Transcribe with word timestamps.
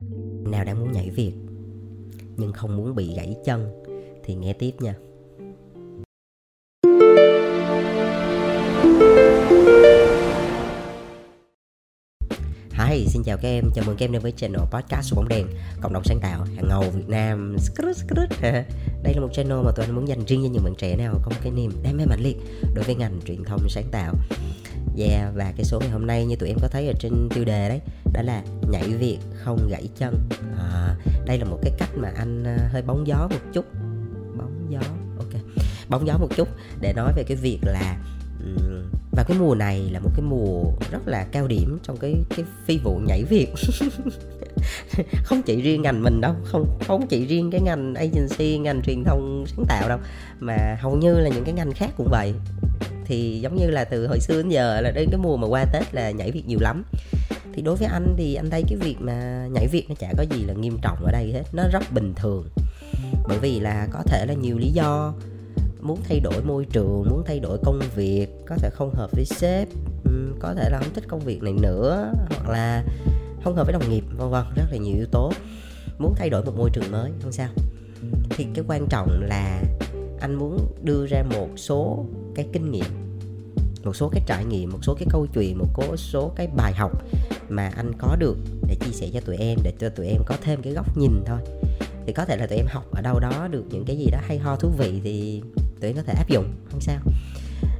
nào 0.00 0.64
đang 0.64 0.80
muốn 0.80 0.92
nhảy 0.92 1.10
việc 1.10 1.32
nhưng 2.36 2.52
không 2.52 2.76
muốn 2.76 2.94
bị 2.94 3.14
gãy 3.16 3.36
chân 3.44 3.82
thì 4.24 4.34
nghe 4.34 4.52
tiếp 4.52 4.72
nha. 4.80 4.94
Hi, 12.88 13.06
xin 13.06 13.22
chào 13.22 13.36
các 13.36 13.48
em, 13.48 13.70
chào 13.74 13.84
mừng 13.86 13.96
các 13.96 14.04
em 14.04 14.12
đến 14.12 14.22
với 14.22 14.32
channel 14.32 14.60
podcast 14.70 15.14
của 15.14 15.16
bóng 15.16 15.28
đèn 15.28 15.46
Cộng 15.80 15.92
đồng 15.92 16.04
sáng 16.04 16.20
tạo, 16.20 16.44
hàng 16.56 16.68
ngầu 16.68 16.90
Việt 16.90 17.08
Nam. 17.08 17.56
Đây 19.02 19.14
là 19.14 19.20
một 19.20 19.28
channel 19.32 19.58
mà 19.64 19.70
tụi 19.76 19.86
anh 19.86 19.94
muốn 19.94 20.08
dành 20.08 20.24
riêng 20.26 20.40
cho 20.42 20.48
những 20.52 20.64
bạn 20.64 20.74
trẻ 20.78 20.96
nào 20.96 21.20
có 21.22 21.30
một 21.30 21.36
cái 21.42 21.52
niềm 21.52 21.72
đam 21.82 21.96
mê 21.96 22.04
mạnh 22.06 22.20
liệt 22.20 22.36
đối 22.74 22.84
với 22.84 22.94
ngành 22.94 23.20
truyền 23.26 23.44
thông 23.44 23.68
sáng 23.68 23.88
tạo. 23.90 24.14
Yeah, 24.98 25.34
và 25.34 25.52
cái 25.56 25.64
số 25.64 25.80
ngày 25.80 25.90
hôm 25.90 26.06
nay 26.06 26.24
như 26.24 26.36
tụi 26.36 26.48
em 26.48 26.58
có 26.62 26.68
thấy 26.68 26.86
ở 26.86 26.92
trên 26.98 27.28
tiêu 27.34 27.44
đề 27.44 27.68
đấy 27.68 27.80
đó 28.16 28.22
là 28.22 28.42
nhảy 28.70 28.88
việc 28.88 29.18
không 29.44 29.68
gãy 29.70 29.88
chân. 29.98 30.28
À, 30.58 30.94
Đây 31.26 31.38
là 31.38 31.44
một 31.44 31.58
cái 31.62 31.72
cách 31.78 31.90
mà 31.96 32.12
anh 32.16 32.44
à, 32.44 32.56
hơi 32.72 32.82
bóng 32.82 33.06
gió 33.06 33.28
một 33.30 33.40
chút. 33.52 33.64
Bóng 34.38 34.66
gió, 34.70 34.80
ok. 35.18 35.42
Bóng 35.88 36.06
gió 36.06 36.18
một 36.18 36.28
chút 36.36 36.48
để 36.80 36.92
nói 36.92 37.12
về 37.16 37.24
cái 37.28 37.36
việc 37.36 37.58
là 37.62 37.96
và 39.16 39.24
cái 39.28 39.38
mùa 39.38 39.54
này 39.54 39.90
là 39.92 40.00
một 40.00 40.10
cái 40.16 40.22
mùa 40.22 40.64
rất 40.90 41.08
là 41.08 41.26
cao 41.32 41.46
điểm 41.46 41.78
trong 41.82 41.96
cái 41.96 42.14
cái 42.36 42.44
phi 42.66 42.78
vụ 42.78 43.00
nhảy 43.06 43.24
việc. 43.24 43.46
Không 45.24 45.42
chỉ 45.42 45.62
riêng 45.62 45.82
ngành 45.82 46.02
mình 46.02 46.20
đâu 46.20 46.34
không 46.44 46.78
không 46.86 47.06
chỉ 47.06 47.26
riêng 47.26 47.50
cái 47.50 47.60
ngành 47.60 47.94
agency 47.94 48.58
ngành 48.58 48.82
truyền 48.82 49.04
thông 49.04 49.44
sáng 49.46 49.64
tạo 49.68 49.88
đâu 49.88 49.98
mà 50.40 50.76
hầu 50.80 50.96
như 50.96 51.18
là 51.18 51.28
những 51.28 51.44
cái 51.44 51.54
ngành 51.54 51.72
khác 51.72 51.90
cũng 51.96 52.08
vậy. 52.10 52.34
Thì 53.04 53.40
giống 53.40 53.56
như 53.56 53.70
là 53.70 53.84
từ 53.84 54.06
hồi 54.06 54.20
xưa 54.20 54.36
đến 54.36 54.48
giờ 54.48 54.80
là 54.80 54.90
đến 54.90 55.08
cái 55.10 55.18
mùa 55.22 55.36
mà 55.36 55.46
qua 55.46 55.64
tết 55.72 55.94
là 55.94 56.10
nhảy 56.10 56.30
việc 56.30 56.46
nhiều 56.46 56.58
lắm 56.60 56.84
thì 57.54 57.62
đối 57.62 57.76
với 57.76 57.88
anh 57.88 58.14
thì 58.16 58.34
anh 58.34 58.50
thấy 58.50 58.62
cái 58.68 58.78
việc 58.78 58.96
mà 59.00 59.48
nhảy 59.52 59.66
việc 59.66 59.86
nó 59.88 59.94
chả 59.98 60.12
có 60.16 60.24
gì 60.30 60.44
là 60.44 60.54
nghiêm 60.54 60.78
trọng 60.82 61.04
ở 61.04 61.12
đây 61.12 61.32
hết. 61.32 61.42
Nó 61.52 61.62
rất 61.72 61.82
bình 61.94 62.14
thường. 62.16 62.48
Bởi 63.28 63.38
vì 63.38 63.60
là 63.60 63.88
có 63.92 64.02
thể 64.02 64.26
là 64.26 64.34
nhiều 64.34 64.58
lý 64.58 64.70
do. 64.70 65.14
Muốn 65.80 66.00
thay 66.08 66.20
đổi 66.20 66.42
môi 66.44 66.64
trường, 66.64 67.06
muốn 67.10 67.22
thay 67.26 67.40
đổi 67.40 67.58
công 67.64 67.80
việc, 67.94 68.26
có 68.46 68.56
thể 68.56 68.70
không 68.70 68.94
hợp 68.94 69.10
với 69.12 69.24
sếp 69.24 69.68
có 70.38 70.54
thể 70.54 70.70
là 70.70 70.78
không 70.78 70.94
thích 70.94 71.04
công 71.08 71.20
việc 71.20 71.42
này 71.42 71.52
nữa, 71.52 72.12
hoặc 72.28 72.48
là 72.48 72.84
không 73.44 73.56
hợp 73.56 73.64
với 73.64 73.72
đồng 73.72 73.90
nghiệp, 73.90 74.04
vân 74.16 74.30
vân, 74.30 74.44
rất 74.56 74.64
là 74.70 74.76
nhiều 74.76 74.96
yếu 74.96 75.06
tố. 75.06 75.32
Muốn 75.98 76.14
thay 76.16 76.30
đổi 76.30 76.44
một 76.44 76.52
môi 76.56 76.70
trường 76.72 76.90
mới, 76.90 77.10
không 77.22 77.32
sao. 77.32 77.48
Thì 78.30 78.46
cái 78.54 78.64
quan 78.68 78.86
trọng 78.90 79.22
là 79.22 79.62
anh 80.20 80.34
muốn 80.34 80.74
đưa 80.82 81.06
ra 81.06 81.22
một 81.22 81.48
số 81.56 82.06
cái 82.34 82.48
kinh 82.52 82.70
nghiệm, 82.70 83.18
một 83.84 83.96
số 83.96 84.08
cái 84.08 84.22
trải 84.26 84.44
nghiệm, 84.44 84.72
một 84.72 84.78
số 84.82 84.94
cái 84.94 85.08
câu 85.10 85.26
chuyện, 85.34 85.58
một 85.58 85.96
số 85.96 86.32
cái 86.36 86.46
bài 86.56 86.72
học 86.72 86.92
mà 87.48 87.70
anh 87.76 87.92
có 87.98 88.16
được 88.18 88.36
để 88.68 88.74
chia 88.74 88.92
sẻ 88.92 89.08
cho 89.14 89.20
tụi 89.20 89.36
em, 89.36 89.58
để 89.62 89.72
cho 89.78 89.88
tụi 89.88 90.06
em 90.06 90.22
có 90.26 90.36
thêm 90.42 90.62
cái 90.62 90.72
góc 90.72 90.98
nhìn 90.98 91.22
thôi. 91.26 91.38
Thì 92.06 92.12
có 92.12 92.24
thể 92.24 92.36
là 92.36 92.46
tụi 92.46 92.58
em 92.58 92.66
học 92.68 92.84
ở 92.92 93.02
đâu 93.02 93.20
đó 93.20 93.48
được 93.50 93.64
những 93.70 93.84
cái 93.84 93.96
gì 93.96 94.06
đó 94.12 94.18
hay 94.22 94.38
ho 94.38 94.56
thú 94.56 94.68
vị 94.78 95.00
thì 95.04 95.42
tụi 95.80 95.90
em 95.90 95.96
có 95.96 96.02
thể 96.02 96.14
áp 96.16 96.28
dụng, 96.28 96.52
không 96.70 96.80
sao. 96.80 96.98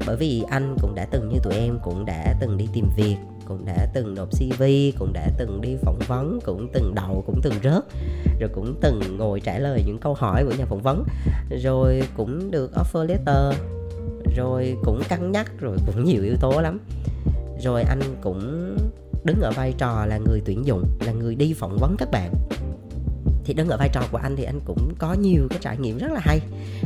Bởi 0.06 0.16
vì 0.16 0.42
anh 0.50 0.76
cũng 0.80 0.94
đã 0.94 1.06
từng 1.10 1.28
như 1.28 1.38
tụi 1.42 1.54
em, 1.54 1.78
cũng 1.84 2.04
đã 2.04 2.34
từng 2.40 2.56
đi 2.56 2.68
tìm 2.72 2.88
việc, 2.96 3.16
cũng 3.48 3.64
đã 3.64 3.86
từng 3.94 4.14
nộp 4.14 4.30
cv 4.30 4.62
cũng 4.98 5.12
đã 5.12 5.30
từng 5.38 5.60
đi 5.60 5.76
phỏng 5.82 5.98
vấn, 6.06 6.38
cũng 6.44 6.68
từng 6.72 6.94
đậu, 6.94 7.24
cũng 7.26 7.40
từng 7.42 7.54
rớt, 7.64 7.84
rồi 8.40 8.50
cũng 8.54 8.78
từng 8.80 9.16
ngồi 9.18 9.40
trả 9.40 9.58
lời 9.58 9.82
những 9.86 9.98
câu 9.98 10.14
hỏi 10.14 10.44
của 10.44 10.54
nhà 10.58 10.64
phỏng 10.64 10.82
vấn, 10.82 11.04
rồi 11.62 12.02
cũng 12.16 12.50
được 12.50 12.70
offer 12.74 13.04
letter, 13.04 13.60
rồi 14.36 14.76
cũng 14.84 15.02
cân 15.08 15.32
nhắc, 15.32 15.60
rồi 15.60 15.76
cũng 15.86 16.04
nhiều 16.04 16.22
yếu 16.22 16.36
tố 16.40 16.60
lắm. 16.60 16.80
Rồi 17.60 17.82
anh 17.82 18.00
cũng 18.22 18.76
đứng 19.26 19.40
ở 19.40 19.52
vai 19.52 19.74
trò 19.78 20.06
là 20.06 20.18
người 20.18 20.42
tuyển 20.44 20.66
dụng, 20.66 20.84
là 21.06 21.12
người 21.12 21.34
đi 21.34 21.52
phỏng 21.52 21.76
vấn 21.80 21.96
các 21.98 22.10
bạn. 22.10 22.34
Thì 23.44 23.54
đứng 23.54 23.68
ở 23.68 23.76
vai 23.76 23.88
trò 23.92 24.02
của 24.12 24.18
anh 24.18 24.36
thì 24.36 24.44
anh 24.44 24.60
cũng 24.64 24.94
có 24.98 25.12
nhiều 25.14 25.46
cái 25.50 25.58
trải 25.62 25.76
nghiệm 25.78 25.98
rất 25.98 26.12
là 26.12 26.20
hay, 26.22 26.40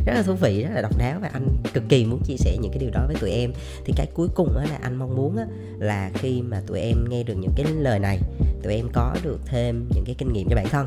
rất 0.06 0.12
là 0.14 0.22
thú 0.22 0.34
vị, 0.34 0.62
rất 0.62 0.70
là 0.74 0.82
độc 0.82 0.98
đáo 0.98 1.18
và 1.22 1.30
anh 1.32 1.46
cực 1.74 1.84
kỳ 1.88 2.04
muốn 2.04 2.22
chia 2.24 2.36
sẻ 2.36 2.56
những 2.60 2.72
cái 2.72 2.78
điều 2.78 2.90
đó 2.90 3.04
với 3.06 3.16
tụi 3.20 3.30
em. 3.30 3.52
Thì 3.84 3.92
cái 3.96 4.06
cuối 4.14 4.28
cùng 4.34 4.54
đó 4.54 4.60
là 4.70 4.78
anh 4.82 4.96
mong 4.96 5.16
muốn 5.16 5.36
là 5.78 6.10
khi 6.14 6.42
mà 6.42 6.62
tụi 6.66 6.80
em 6.80 6.96
nghe 7.08 7.22
được 7.22 7.34
những 7.34 7.52
cái 7.56 7.66
lời 7.72 7.98
này, 7.98 8.18
tụi 8.62 8.74
em 8.74 8.88
có 8.92 9.16
được 9.22 9.40
thêm 9.46 9.88
những 9.94 10.04
cái 10.04 10.14
kinh 10.18 10.32
nghiệm 10.32 10.48
cho 10.48 10.56
bản 10.56 10.68
thân 10.68 10.86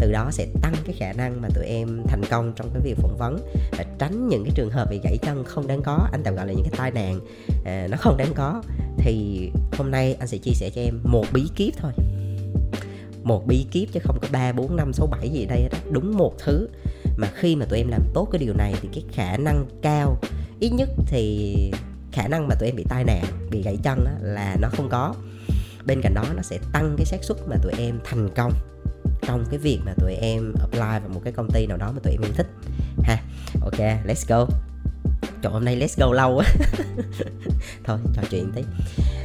từ 0.00 0.12
đó 0.12 0.28
sẽ 0.32 0.46
tăng 0.62 0.74
cái 0.84 0.94
khả 0.98 1.12
năng 1.12 1.40
mà 1.40 1.48
tụi 1.54 1.64
em 1.64 2.02
thành 2.06 2.22
công 2.30 2.52
trong 2.56 2.70
cái 2.70 2.82
việc 2.82 2.96
phỏng 2.96 3.16
vấn 3.18 3.38
và 3.72 3.84
tránh 3.98 4.28
những 4.28 4.44
cái 4.44 4.52
trường 4.54 4.70
hợp 4.70 4.90
bị 4.90 5.00
gãy 5.04 5.18
chân 5.22 5.44
không 5.44 5.66
đáng 5.66 5.82
có. 5.82 6.08
Anh 6.12 6.22
tạm 6.22 6.34
gọi 6.34 6.46
là 6.46 6.52
những 6.52 6.64
cái 6.70 6.72
tai 6.76 6.90
nạn 6.90 7.20
à, 7.64 7.86
nó 7.90 7.96
không 7.96 8.16
đáng 8.16 8.34
có. 8.34 8.62
Thì 8.98 9.50
hôm 9.72 9.90
nay 9.90 10.16
anh 10.18 10.28
sẽ 10.28 10.38
chia 10.38 10.52
sẻ 10.54 10.70
cho 10.74 10.80
em 10.80 11.00
một 11.04 11.24
bí 11.32 11.48
kíp 11.56 11.74
thôi. 11.76 11.92
Một 13.22 13.46
bí 13.46 13.66
kíp 13.70 13.88
chứ 13.92 14.00
không 14.02 14.18
có 14.22 14.28
ba 14.32 14.52
bốn 14.52 14.76
năm 14.76 14.92
sáu 14.92 15.06
bảy 15.06 15.28
gì 15.28 15.46
đây 15.46 15.68
đó 15.72 15.78
đúng 15.90 16.16
một 16.16 16.34
thứ 16.38 16.68
mà 17.16 17.28
khi 17.34 17.56
mà 17.56 17.66
tụi 17.66 17.78
em 17.78 17.88
làm 17.88 18.02
tốt 18.14 18.28
cái 18.32 18.38
điều 18.38 18.54
này 18.54 18.74
thì 18.82 18.88
cái 18.94 19.04
khả 19.12 19.36
năng 19.36 19.66
cao 19.82 20.20
ít 20.60 20.70
nhất 20.70 20.88
thì 21.06 21.54
khả 22.12 22.28
năng 22.28 22.48
mà 22.48 22.54
tụi 22.54 22.68
em 22.68 22.76
bị 22.76 22.84
tai 22.88 23.04
nạn 23.04 23.24
bị 23.50 23.62
gãy 23.62 23.76
chân 23.82 24.04
là 24.22 24.56
nó 24.60 24.68
không 24.68 24.88
có. 24.88 25.14
Bên 25.86 26.00
cạnh 26.02 26.14
đó 26.14 26.24
nó 26.36 26.42
sẽ 26.42 26.58
tăng 26.72 26.94
cái 26.96 27.04
xác 27.04 27.24
suất 27.24 27.36
mà 27.48 27.56
tụi 27.62 27.72
em 27.78 27.98
thành 28.04 28.28
công 28.36 28.52
trong 29.28 29.44
cái 29.50 29.58
việc 29.58 29.80
mà 29.84 29.92
tụi 29.96 30.14
em 30.14 30.52
apply 30.60 30.78
vào 30.78 31.08
một 31.14 31.20
cái 31.24 31.32
công 31.32 31.50
ty 31.50 31.66
nào 31.66 31.76
đó 31.76 31.92
mà 31.92 32.00
tụi 32.02 32.12
em 32.12 32.22
yêu 32.22 32.32
thích. 32.36 32.46
Ha, 33.02 33.22
ok, 33.62 33.78
let's 34.06 34.24
go. 34.28 34.46
Trời, 35.42 35.52
hôm 35.52 35.64
nay 35.64 35.76
let's 35.76 36.06
go 36.06 36.12
lâu 36.12 36.38
á 36.38 36.46
Thôi, 37.84 37.98
trò 38.14 38.22
chuyện 38.30 38.52
tí. 38.54 38.62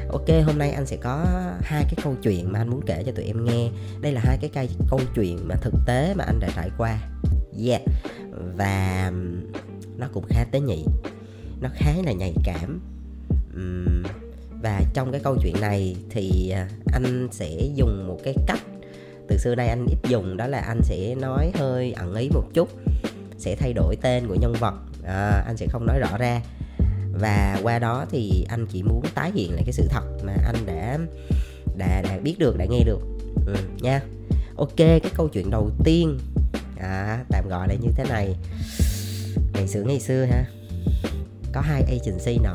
Ok, 0.09 0.45
hôm 0.45 0.57
nay 0.57 0.71
anh 0.71 0.85
sẽ 0.85 0.97
có 0.97 1.25
hai 1.61 1.83
cái 1.83 1.95
câu 2.03 2.15
chuyện 2.23 2.51
mà 2.51 2.59
anh 2.59 2.69
muốn 2.69 2.81
kể 2.85 3.03
cho 3.05 3.11
tụi 3.11 3.25
em 3.25 3.45
nghe. 3.45 3.69
Đây 4.01 4.11
là 4.11 4.21
hai 4.23 4.37
cái 4.41 4.49
cây, 4.53 4.69
câu 4.89 4.99
chuyện 5.15 5.47
mà 5.47 5.55
thực 5.55 5.73
tế 5.85 6.13
mà 6.15 6.23
anh 6.23 6.39
đã 6.39 6.49
trải 6.55 6.69
qua. 6.77 6.99
Yeah. 7.67 7.81
Và 8.55 9.11
nó 9.97 10.07
cũng 10.13 10.25
khá 10.29 10.45
tế 10.51 10.59
nhị. 10.59 10.85
Nó 11.61 11.69
khá 11.73 11.93
là 12.05 12.11
nhạy 12.11 12.33
cảm. 12.43 12.79
Và 14.63 14.81
trong 14.93 15.11
cái 15.11 15.21
câu 15.23 15.37
chuyện 15.43 15.61
này 15.61 15.95
thì 16.09 16.49
à, 16.49 16.67
anh 16.93 17.27
sẽ 17.31 17.49
dùng 17.75 18.07
một 18.07 18.19
cái 18.23 18.35
cách 18.47 18.59
từ 19.33 19.39
xưa 19.39 19.55
nay 19.55 19.67
anh 19.67 19.85
ít 19.89 19.97
dùng 20.09 20.37
đó 20.37 20.47
là 20.47 20.59
anh 20.59 20.81
sẽ 20.83 21.15
nói 21.15 21.51
hơi 21.55 21.93
ẩn 21.93 22.15
ý 22.15 22.29
một 22.33 22.43
chút 22.53 22.69
Sẽ 23.37 23.55
thay 23.55 23.73
đổi 23.73 23.95
tên 24.01 24.27
của 24.27 24.35
nhân 24.41 24.53
vật 24.59 24.73
à, 25.03 25.43
anh 25.45 25.57
sẽ 25.57 25.67
không 25.69 25.85
nói 25.85 25.99
rõ 25.99 26.17
ra. 26.17 26.41
Và 27.13 27.59
qua 27.63 27.79
đó 27.79 28.05
thì 28.11 28.45
anh 28.49 28.65
chỉ 28.71 28.83
muốn 28.83 29.01
tái 29.15 29.31
hiện 29.35 29.53
lại 29.53 29.63
cái 29.65 29.73
sự 29.73 29.87
thật 29.89 30.03
mà 30.23 30.33
anh 30.45 30.55
đã 30.65 30.97
đã 31.77 32.01
đã 32.01 32.17
biết 32.23 32.35
được 32.39 32.57
đã 32.57 32.65
nghe 32.65 32.83
được. 32.85 32.99
Ừ, 33.45 33.55
nha. 33.81 34.01
Ok 34.57 34.77
cái 34.77 35.11
câu 35.15 35.27
chuyện 35.27 35.49
đầu 35.49 35.71
tiên 35.83 36.19
à, 36.77 37.23
tạm 37.29 37.49
gọi 37.49 37.67
là 37.67 37.73
như 37.73 37.89
thế 37.95 38.03
này. 38.09 38.35
Ngày 39.53 39.67
xưa 39.67 39.83
ngày 39.83 39.99
xưa 39.99 40.25
ha 40.25 40.45
có 41.53 41.61
hai 41.61 41.81
agency 41.81 42.37
nọ. 42.43 42.53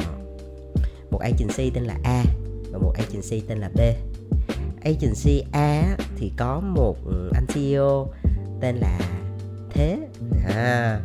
Một 1.11 1.21
agency 1.21 1.71
tên 1.71 1.85
là 1.85 1.97
A 2.03 2.25
và 2.73 2.79
một 2.79 2.95
agency 2.99 3.41
tên 3.49 3.59
là 3.59 3.71
B 3.75 3.81
agency 4.85 5.45
A 5.53 5.97
thì 6.17 6.33
có 6.37 6.61
một 6.61 6.97
ừ, 7.05 7.31
anh 7.35 7.47
CEO 7.55 8.13
tên 8.61 8.77
là 8.77 8.99
Thế. 9.71 9.99
À, 10.57 11.01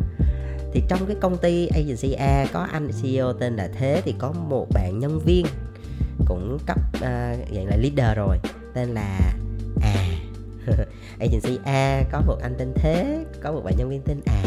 thì 0.73 0.83
trong 0.89 1.05
cái 1.07 1.15
công 1.21 1.37
ty 1.37 1.67
agency 1.67 2.11
A 2.13 2.45
có 2.53 2.67
anh 2.71 2.89
CEO 3.01 3.33
tên 3.33 3.55
là 3.55 3.69
Thế 3.79 4.01
thì 4.05 4.15
có 4.19 4.31
một 4.31 4.67
bạn 4.73 4.99
nhân 4.99 5.19
viên 5.19 5.45
cũng 6.25 6.57
cấp 6.65 6.77
uh, 6.95 7.01
dạng 7.55 7.67
là 7.67 7.75
leader 7.77 8.17
rồi 8.17 8.37
tên 8.73 8.89
là 8.89 9.33
À 9.81 9.95
agency 11.19 11.59
A 11.65 12.03
có 12.11 12.21
một 12.27 12.37
anh 12.41 12.55
tên 12.57 12.73
Thế 12.75 13.25
có 13.41 13.51
một 13.51 13.61
bạn 13.63 13.73
nhân 13.77 13.89
viên 13.89 14.01
tên 14.01 14.21
À 14.25 14.43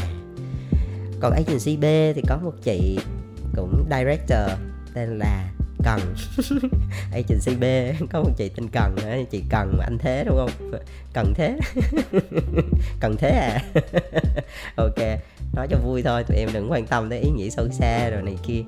còn 1.21 1.33
agency 1.33 1.77
B 1.77 1.85
thì 2.15 2.23
có 2.29 2.37
một 2.37 2.55
chị 2.63 2.99
cũng 3.57 3.85
director 3.91 4.51
tên 4.95 5.19
là 5.19 5.51
cần. 5.87 6.01
Agency 7.13 7.57
B, 7.61 7.65
có 8.11 8.23
một 8.23 8.31
chị 8.37 8.49
tên 8.49 8.69
cần 8.69 8.97
chị 9.31 9.43
cần 9.51 9.79
anh 9.81 9.99
thế 9.99 10.25
đúng 10.25 10.37
không? 10.37 10.51
Cần 11.13 11.33
thế. 11.35 11.59
Cần 13.01 13.17
thế 13.19 13.31
à? 13.31 13.65
Ok, 14.77 14.99
nói 15.55 15.67
cho 15.71 15.79
vui 15.79 16.03
thôi, 16.03 16.25
tụi 16.25 16.37
em 16.39 16.49
đừng 16.53 16.71
quan 16.73 16.87
tâm 16.87 17.11
tới 17.11 17.21
ý 17.21 17.31
nghĩ 17.31 17.51
sâu 17.51 17.69
xa 17.73 18.11
rồi 18.11 18.23
này 18.23 18.37
kia. 18.47 18.63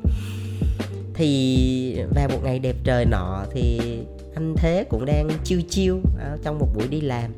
Thì 1.15 2.03
vào 2.15 2.29
một 2.29 2.41
ngày 2.45 2.59
đẹp 2.59 2.77
trời 2.85 3.05
nọ 3.05 3.45
thì 3.53 3.81
anh 4.35 4.55
thế 4.57 4.85
cũng 4.89 5.07
đang 5.07 5.29
chiêu 5.45 5.61
chiêu 5.71 6.01
trong 6.43 6.59
một 6.59 6.69
buổi 6.75 6.89
đi 6.89 7.01
làm. 7.01 7.33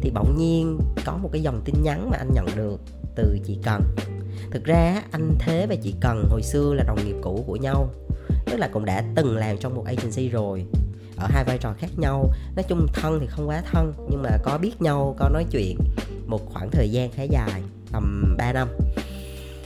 Thì 0.00 0.10
bỗng 0.10 0.36
nhiên 0.38 0.78
có 1.04 1.16
một 1.16 1.28
cái 1.32 1.42
dòng 1.42 1.62
tin 1.64 1.82
nhắn 1.82 2.10
mà 2.10 2.16
anh 2.16 2.30
nhận 2.34 2.46
được 2.56 2.80
từ 3.14 3.38
chị 3.46 3.58
cần. 3.64 3.82
Thực 4.50 4.64
ra 4.64 5.02
anh 5.10 5.34
thế 5.38 5.66
và 5.68 5.74
chị 5.74 5.94
cần 6.00 6.28
hồi 6.30 6.42
xưa 6.42 6.74
là 6.74 6.84
đồng 6.84 7.06
nghiệp 7.06 7.16
cũ 7.22 7.44
của 7.46 7.56
nhau 7.56 7.90
tức 8.46 8.56
là 8.56 8.68
cũng 8.68 8.84
đã 8.84 9.04
từng 9.14 9.36
làm 9.36 9.58
trong 9.58 9.74
một 9.74 9.84
agency 9.86 10.28
rồi 10.28 10.64
ở 11.16 11.26
hai 11.30 11.44
vai 11.44 11.58
trò 11.58 11.74
khác 11.78 11.90
nhau. 11.96 12.30
Nói 12.56 12.62
chung 12.68 12.86
thân 12.92 13.20
thì 13.20 13.26
không 13.26 13.48
quá 13.48 13.62
thân 13.72 13.92
nhưng 14.10 14.22
mà 14.22 14.30
có 14.44 14.58
biết 14.58 14.82
nhau 14.82 15.14
có 15.18 15.28
nói 15.28 15.44
chuyện 15.50 15.76
một 16.26 16.40
khoảng 16.52 16.70
thời 16.70 16.90
gian 16.90 17.10
khá 17.12 17.22
dài 17.22 17.62
tầm 17.92 18.34
3 18.38 18.52
năm. 18.52 18.68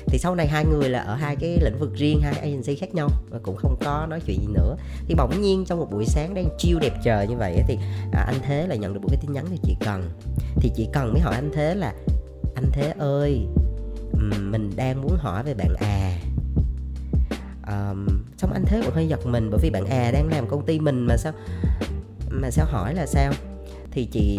Thì 0.06 0.18
sau 0.18 0.34
này 0.34 0.46
hai 0.46 0.64
người 0.64 0.88
là 0.88 0.98
ở 1.00 1.14
hai 1.14 1.36
cái 1.36 1.58
lĩnh 1.62 1.78
vực 1.78 1.94
riêng 1.94 2.20
hai 2.22 2.32
agency 2.32 2.76
khác 2.76 2.94
nhau 2.94 3.08
và 3.30 3.38
cũng 3.42 3.56
không 3.56 3.76
có 3.84 4.06
nói 4.10 4.20
chuyện 4.26 4.40
gì 4.40 4.46
nữa. 4.46 4.76
Thì 5.06 5.14
bỗng 5.14 5.42
nhiên 5.42 5.64
trong 5.64 5.78
một 5.78 5.88
buổi 5.90 6.04
sáng 6.06 6.34
đang 6.34 6.48
chiêu 6.58 6.78
đẹp 6.78 6.92
trời 7.04 7.26
như 7.26 7.36
vậy 7.36 7.62
thì 7.68 7.78
à, 8.12 8.24
anh 8.26 8.36
thế 8.42 8.66
là 8.66 8.74
nhận 8.74 8.94
được 8.94 9.00
một 9.02 9.08
cái 9.10 9.18
tin 9.22 9.32
nhắn 9.32 9.44
từ 9.50 9.56
chị 9.62 9.76
cần. 9.80 10.10
Thì 10.56 10.70
chị 10.76 10.88
cần 10.92 11.12
mới 11.12 11.20
hỏi 11.20 11.34
anh 11.34 11.50
thế 11.54 11.74
là 11.74 11.94
anh 12.54 12.70
thế 12.72 12.94
ơi 12.98 13.46
mình 14.40 14.70
đang 14.76 15.02
muốn 15.02 15.16
hỏi 15.18 15.42
về 15.42 15.54
bạn 15.54 15.74
à 15.80 16.16
um, 17.70 18.06
xong 18.36 18.52
anh 18.52 18.64
thế 18.66 18.82
cũng 18.84 18.94
hơi 18.94 19.08
giật 19.08 19.26
mình 19.26 19.48
bởi 19.50 19.60
vì 19.62 19.70
bạn 19.70 19.84
à 19.84 20.10
đang 20.10 20.28
làm 20.28 20.48
công 20.48 20.66
ty 20.66 20.80
mình 20.80 21.06
mà 21.06 21.16
sao 21.16 21.32
mà 22.30 22.50
sao 22.50 22.66
hỏi 22.66 22.94
là 22.94 23.06
sao? 23.06 23.32
Thì 23.90 24.04
chị 24.04 24.38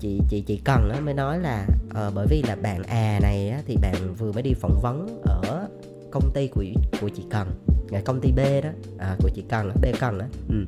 chị 0.00 0.20
chị 0.28 0.40
chị 0.40 0.60
cần 0.64 0.90
á, 0.94 1.00
mới 1.00 1.14
nói 1.14 1.38
là 1.38 1.66
uh, 1.88 2.14
bởi 2.14 2.26
vì 2.30 2.42
là 2.42 2.56
bạn 2.56 2.82
à 2.82 3.18
này 3.22 3.50
á, 3.50 3.62
thì 3.66 3.76
bạn 3.76 4.14
vừa 4.18 4.32
mới 4.32 4.42
đi 4.42 4.54
phỏng 4.54 4.80
vấn 4.82 5.22
ở 5.22 5.68
công 6.10 6.30
ty 6.34 6.48
của 6.48 6.64
của 7.00 7.08
chị 7.08 7.22
cần 7.30 7.50
là 7.90 8.00
công 8.04 8.20
ty 8.20 8.32
B 8.32 8.38
đó 8.38 8.70
à, 8.98 9.16
của 9.22 9.28
chị 9.34 9.44
cần 9.48 9.72
B 9.82 9.84
cần 10.00 10.18
á. 10.18 10.26
Ừ. 10.48 10.64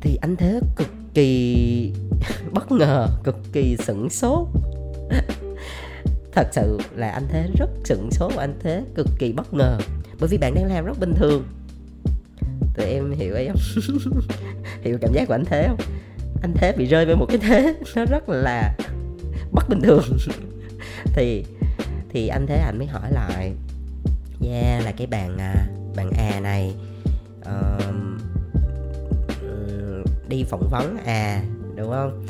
thì 0.00 0.18
anh 0.20 0.36
thế 0.36 0.60
cực 0.76 0.88
kỳ 1.14 1.92
bất 2.52 2.72
ngờ 2.72 3.08
cực 3.24 3.36
kỳ 3.52 3.76
sửng 3.76 4.10
sốt. 4.10 4.48
Thật 6.32 6.48
sự 6.52 6.78
là 6.96 7.10
anh 7.10 7.26
thế 7.28 7.48
rất 7.58 7.70
sửng 7.84 8.10
sốt 8.10 8.36
anh 8.36 8.58
thế 8.60 8.84
cực 8.94 9.06
kỳ 9.18 9.32
bất 9.32 9.54
ngờ 9.54 9.78
bởi 10.22 10.28
vì 10.28 10.38
bạn 10.38 10.54
đang 10.54 10.66
làm 10.66 10.84
rất 10.84 10.98
bình 11.00 11.14
thường. 11.14 11.44
Tụi 12.74 12.86
em 12.86 13.10
hiểu 13.10 13.34
ấy 13.34 13.48
không? 13.48 13.90
Hiểu 14.82 14.98
cảm 15.00 15.12
giác 15.12 15.28
của 15.28 15.34
anh 15.34 15.44
thế 15.44 15.68
không? 15.68 15.78
Anh 16.42 16.52
thế 16.54 16.72
bị 16.72 16.86
rơi 16.86 17.06
vào 17.06 17.16
một 17.16 17.26
cái 17.28 17.38
thế 17.38 17.74
nó 17.96 18.04
rất 18.04 18.28
là 18.28 18.76
bất 19.52 19.68
bình 19.68 19.80
thường. 19.80 20.04
Thì 21.14 21.44
thì 22.10 22.28
anh 22.28 22.46
thế 22.46 22.56
anh 22.56 22.78
mới 22.78 22.86
hỏi 22.86 23.12
lại 23.12 23.52
yeah 24.44 24.84
là 24.84 24.92
cái 24.92 25.06
bạn 25.06 25.38
à, 25.38 25.66
bạn 25.96 26.10
à 26.10 26.40
này 26.40 26.74
uh, 27.40 27.94
đi 30.28 30.44
phỏng 30.44 30.68
vấn 30.70 30.96
à 31.04 31.42
đúng 31.76 31.90
không 31.90 32.26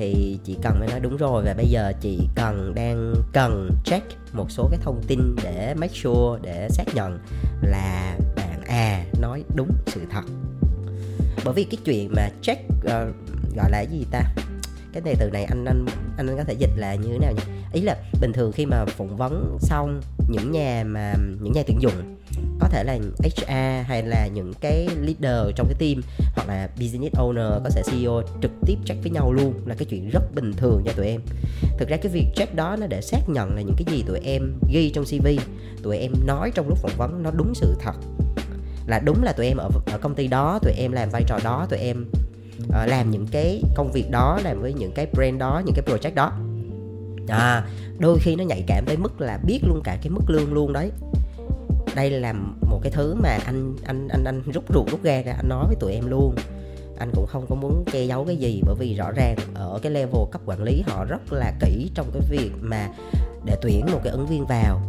thì 0.00 0.38
chị 0.44 0.56
cần 0.62 0.76
phải 0.78 0.88
nói 0.88 1.00
đúng 1.00 1.16
rồi. 1.16 1.42
Và 1.44 1.54
bây 1.54 1.66
giờ 1.66 1.92
chị 2.00 2.28
cần 2.34 2.74
đang 2.74 3.14
cần 3.32 3.70
check 3.84 4.06
một 4.32 4.50
số 4.50 4.68
cái 4.70 4.80
thông 4.82 5.02
tin 5.06 5.36
để 5.42 5.74
make 5.74 5.94
sure 5.94 6.40
để 6.42 6.68
xác 6.70 6.84
nhận 6.94 7.18
là 7.62 8.16
bạn 8.36 8.60
à 8.66 9.04
nói 9.20 9.44
đúng 9.54 9.70
sự 9.86 10.00
thật. 10.10 10.22
Bởi 11.44 11.54
vì 11.54 11.64
cái 11.64 11.78
chuyện 11.84 12.12
mà 12.16 12.28
check 12.42 12.62
uh, 12.68 13.14
gọi 13.56 13.70
là 13.70 13.80
gì 13.80 14.06
ta? 14.10 14.22
Cái 14.92 15.02
này 15.02 15.14
từ 15.18 15.30
này 15.30 15.44
anh 15.44 15.64
anh 15.64 15.86
anh, 16.16 16.26
anh 16.28 16.36
có 16.36 16.44
thể 16.44 16.54
dịch 16.58 16.70
là 16.76 16.94
như 16.94 17.08
thế 17.12 17.18
nào 17.18 17.32
nhỉ? 17.32 17.42
Ý 17.72 17.80
là 17.80 17.96
bình 18.20 18.32
thường 18.32 18.52
khi 18.52 18.66
mà 18.66 18.84
phỏng 18.84 19.16
vấn 19.16 19.58
xong 19.60 20.00
những 20.28 20.52
nhà 20.52 20.84
mà 20.86 21.14
những 21.42 21.52
nhà 21.52 21.62
tuyển 21.66 21.82
dụng 21.82 22.16
có 22.60 22.68
thể 22.68 22.84
là 22.84 22.98
HR 23.18 23.88
hay 23.88 24.02
là 24.02 24.26
những 24.26 24.52
cái 24.60 24.88
leader 25.00 25.54
trong 25.56 25.66
cái 25.66 25.74
team 25.78 26.02
hoặc 26.34 26.48
là 26.48 26.68
business 26.80 27.14
owner 27.14 27.60
có 27.64 27.70
thể 27.70 27.82
CEO 27.90 28.22
trực 28.42 28.50
tiếp 28.66 28.74
check 28.84 29.02
với 29.02 29.10
nhau 29.10 29.32
luôn 29.32 29.54
là 29.66 29.74
cái 29.74 29.86
chuyện 29.90 30.10
rất 30.10 30.34
bình 30.34 30.52
thường 30.56 30.82
cho 30.86 30.92
tụi 30.92 31.06
em. 31.06 31.20
Thực 31.78 31.88
ra 31.88 31.96
cái 31.96 32.12
việc 32.12 32.26
check 32.36 32.54
đó 32.54 32.76
nó 32.80 32.86
để 32.86 33.00
xác 33.00 33.28
nhận 33.28 33.54
là 33.54 33.62
những 33.62 33.76
cái 33.76 33.96
gì 33.96 34.04
tụi 34.06 34.18
em 34.24 34.52
ghi 34.72 34.90
trong 34.90 35.04
CV 35.04 35.26
tụi 35.82 35.98
em 35.98 36.12
nói 36.26 36.50
trong 36.54 36.68
lúc 36.68 36.78
phỏng 36.78 36.96
vấn 36.96 37.22
nó 37.22 37.30
đúng 37.30 37.54
sự 37.54 37.74
thật. 37.80 37.94
Là 38.86 38.98
đúng 38.98 39.22
là 39.22 39.32
tụi 39.32 39.46
em 39.46 39.56
ở 39.56 39.68
ở 39.86 39.98
công 39.98 40.14
ty 40.14 40.26
đó 40.26 40.58
tụi 40.62 40.72
em 40.72 40.92
làm 40.92 41.10
vai 41.10 41.22
trò 41.26 41.38
đó 41.44 41.66
tụi 41.70 41.78
em 41.78 42.06
uh, 42.68 42.88
làm 42.88 43.10
những 43.10 43.26
cái 43.30 43.62
công 43.74 43.92
việc 43.92 44.10
đó 44.10 44.40
làm 44.44 44.60
với 44.60 44.72
những 44.72 44.92
cái 44.94 45.06
brand 45.12 45.38
đó 45.38 45.62
những 45.64 45.74
cái 45.74 45.84
project 45.86 46.14
đó. 46.14 46.32
À 47.28 47.64
đôi 47.98 48.18
khi 48.20 48.36
nó 48.36 48.44
nhạy 48.44 48.64
cảm 48.66 48.84
tới 48.86 48.96
mức 48.96 49.20
là 49.20 49.38
biết 49.46 49.60
luôn 49.64 49.80
cả 49.84 49.98
cái 50.02 50.10
mức 50.10 50.30
lương 50.30 50.52
luôn 50.52 50.72
đấy. 50.72 50.90
Đây 51.94 52.10
là 52.10 52.32
một 52.60 52.80
cái 52.82 52.92
thứ 52.92 53.14
mà 53.14 53.38
anh 53.46 53.76
anh 53.84 54.08
anh 54.08 54.24
anh 54.24 54.42
rút 54.52 54.64
ruột 54.74 54.90
rút 54.90 55.02
ra 55.02 55.22
ra 55.22 55.32
anh 55.32 55.48
nói 55.48 55.64
với 55.66 55.76
tụi 55.80 55.92
em 55.92 56.10
luôn. 56.10 56.34
Anh 56.98 57.10
cũng 57.14 57.26
không 57.26 57.46
có 57.48 57.54
muốn 57.54 57.84
che 57.92 58.04
giấu 58.04 58.24
cái 58.24 58.36
gì 58.36 58.60
bởi 58.66 58.74
vì 58.78 58.94
rõ 58.94 59.10
ràng 59.10 59.36
ở 59.54 59.78
cái 59.82 59.92
level 59.92 60.22
cấp 60.32 60.40
quản 60.46 60.62
lý 60.62 60.82
họ 60.86 61.04
rất 61.04 61.32
là 61.32 61.52
kỹ 61.60 61.90
trong 61.94 62.10
cái 62.12 62.22
việc 62.30 62.50
mà 62.60 62.88
để 63.44 63.56
tuyển 63.62 63.86
một 63.92 64.00
cái 64.04 64.12
ứng 64.12 64.26
viên 64.26 64.46
vào 64.46 64.80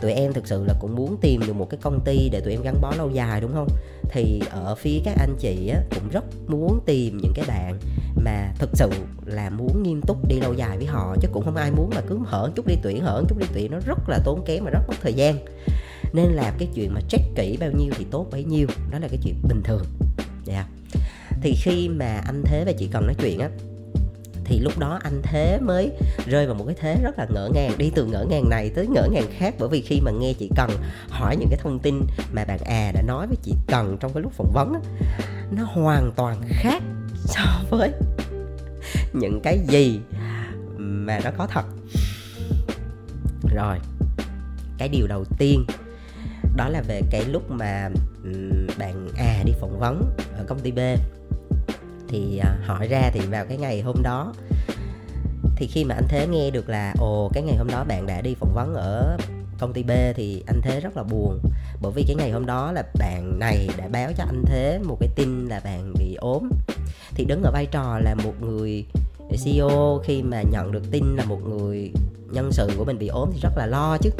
tụi 0.00 0.12
em 0.12 0.32
thực 0.32 0.46
sự 0.46 0.64
là 0.64 0.74
cũng 0.80 0.94
muốn 0.94 1.16
tìm 1.20 1.40
được 1.46 1.52
một 1.52 1.70
cái 1.70 1.78
công 1.82 2.00
ty 2.04 2.28
để 2.32 2.40
tụi 2.40 2.52
em 2.52 2.62
gắn 2.62 2.80
bó 2.80 2.92
lâu 2.96 3.10
dài 3.10 3.40
đúng 3.40 3.52
không? 3.54 3.68
Thì 4.10 4.40
ở 4.50 4.74
phía 4.74 5.00
các 5.04 5.14
anh 5.18 5.36
chị 5.38 5.68
á, 5.68 5.80
cũng 5.94 6.08
rất 6.08 6.24
muốn 6.48 6.80
tìm 6.86 7.18
những 7.22 7.32
cái 7.34 7.44
bạn 7.48 7.78
mà 8.16 8.52
thực 8.58 8.70
sự 8.72 8.90
là 9.24 9.50
muốn 9.50 9.82
nghiêm 9.82 10.00
túc 10.02 10.28
đi 10.28 10.40
lâu 10.40 10.54
dài 10.54 10.76
với 10.76 10.86
họ 10.86 11.16
chứ 11.20 11.28
cũng 11.32 11.44
không 11.44 11.56
ai 11.56 11.70
muốn 11.70 11.90
mà 11.94 12.00
cứ 12.08 12.18
hở 12.24 12.50
chút 12.56 12.66
đi 12.66 12.74
tuyển 12.82 13.00
hở 13.00 13.22
chút 13.28 13.38
đi 13.38 13.46
tuyển. 13.54 13.70
Nó 13.70 13.78
rất 13.86 14.08
là 14.08 14.18
tốn 14.24 14.44
kém 14.46 14.64
và 14.64 14.70
rất 14.70 14.80
mất 14.88 14.94
thời 15.02 15.12
gian. 15.14 15.38
Nên 16.12 16.26
làm 16.26 16.54
cái 16.58 16.68
chuyện 16.74 16.94
mà 16.94 17.00
check 17.08 17.24
kỹ 17.36 17.56
bao 17.60 17.70
nhiêu 17.70 17.92
thì 17.98 18.06
tốt 18.10 18.26
bấy 18.30 18.44
nhiêu. 18.44 18.66
Đó 18.90 18.98
là 18.98 19.08
cái 19.08 19.18
chuyện 19.22 19.34
bình 19.48 19.62
thường. 19.64 19.84
Dạ. 20.44 20.54
Yeah. 20.54 20.66
thì 21.42 21.54
khi 21.54 21.88
mà 21.88 22.22
anh 22.26 22.42
thế 22.44 22.64
và 22.66 22.72
chị 22.72 22.88
cần 22.92 23.06
nói 23.06 23.14
chuyện 23.18 23.38
á 23.38 23.50
thì 24.44 24.60
lúc 24.60 24.78
đó 24.78 25.00
anh 25.02 25.22
thế 25.22 25.58
mới 25.62 25.92
rơi 26.26 26.46
vào 26.46 26.54
một 26.54 26.64
cái 26.66 26.76
thế 26.80 27.00
rất 27.02 27.18
là 27.18 27.26
ngỡ 27.30 27.50
ngàng, 27.54 27.78
đi 27.78 27.90
từ 27.94 28.04
ngỡ 28.04 28.24
ngàng 28.30 28.48
này 28.48 28.70
tới 28.74 28.86
ngỡ 28.86 29.08
ngàng 29.10 29.26
khác. 29.38 29.54
Bởi 29.58 29.68
vì 29.68 29.80
khi 29.80 30.00
mà 30.00 30.10
nghe 30.10 30.32
chị 30.32 30.50
cần 30.56 30.70
hỏi 31.08 31.36
những 31.36 31.48
cái 31.48 31.58
thông 31.62 31.78
tin 31.78 32.00
mà 32.32 32.44
bạn 32.44 32.58
à 32.64 32.92
đã 32.94 33.02
nói 33.02 33.26
với 33.26 33.36
chị 33.42 33.54
cần 33.66 33.96
trong 34.00 34.12
cái 34.14 34.22
lúc 34.22 34.32
phỏng 34.32 34.52
vấn 34.52 34.72
nó 35.50 35.62
hoàn 35.64 36.12
toàn 36.16 36.42
khác 36.48 36.82
so 37.14 37.44
với 37.70 37.92
những 39.12 39.40
cái 39.42 39.58
gì 39.68 40.00
mà 40.76 41.20
nó 41.24 41.30
có 41.38 41.46
thật. 41.46 41.64
Rồi, 43.54 43.78
cái 44.78 44.88
điều 44.88 45.06
đầu 45.06 45.24
tiên 45.38 45.66
đó 46.56 46.68
là 46.68 46.82
về 46.88 47.00
cái 47.10 47.24
lúc 47.24 47.50
mà 47.50 47.90
bạn 48.78 49.08
à 49.16 49.42
đi 49.44 49.52
phỏng 49.60 49.78
vấn 49.78 50.16
ở 50.36 50.44
công 50.48 50.60
ty 50.60 50.70
B 50.70 50.78
thì 52.08 52.38
à, 52.38 52.56
hỏi 52.64 52.88
ra 52.88 53.10
thì 53.12 53.20
vào 53.20 53.44
cái 53.44 53.58
ngày 53.58 53.80
hôm 53.80 54.02
đó. 54.02 54.34
Thì 55.56 55.66
khi 55.66 55.84
mà 55.84 55.94
anh 55.94 56.06
thế 56.08 56.26
nghe 56.26 56.50
được 56.50 56.68
là, 56.68 56.94
ồ, 56.98 57.30
cái 57.34 57.42
ngày 57.42 57.56
hôm 57.56 57.68
đó 57.70 57.84
bạn 57.84 58.06
đã 58.06 58.20
đi 58.20 58.34
phỏng 58.34 58.54
vấn 58.54 58.74
ở 58.74 59.16
công 59.58 59.72
ty 59.72 59.82
B 59.82 59.90
thì 60.14 60.42
anh 60.46 60.60
thế 60.62 60.80
rất 60.80 60.96
là 60.96 61.02
buồn. 61.02 61.38
Bởi 61.82 61.92
vì 61.94 62.04
cái 62.06 62.16
ngày 62.16 62.30
hôm 62.30 62.46
đó 62.46 62.72
là 62.72 62.82
bạn 62.98 63.38
này 63.38 63.68
đã 63.76 63.88
báo 63.88 64.10
cho 64.16 64.24
anh 64.24 64.42
thế 64.46 64.78
một 64.84 64.96
cái 65.00 65.08
tin 65.16 65.46
là 65.46 65.60
bạn 65.64 65.94
bị 65.98 66.14
ốm. 66.14 66.48
Thì 67.14 67.24
đứng 67.24 67.42
ở 67.42 67.50
vai 67.50 67.66
trò 67.66 67.98
là 67.98 68.14
một 68.14 68.34
người 68.40 68.84
CEO 69.44 70.00
khi 70.04 70.22
mà 70.22 70.42
nhận 70.42 70.72
được 70.72 70.90
tin 70.90 71.16
là 71.16 71.24
một 71.24 71.40
người 71.48 71.92
nhân 72.30 72.52
sự 72.52 72.70
của 72.76 72.84
mình 72.84 72.98
bị 72.98 73.08
ốm 73.08 73.30
thì 73.32 73.40
rất 73.42 73.52
là 73.56 73.66
lo 73.66 73.98
chứ 73.98 74.10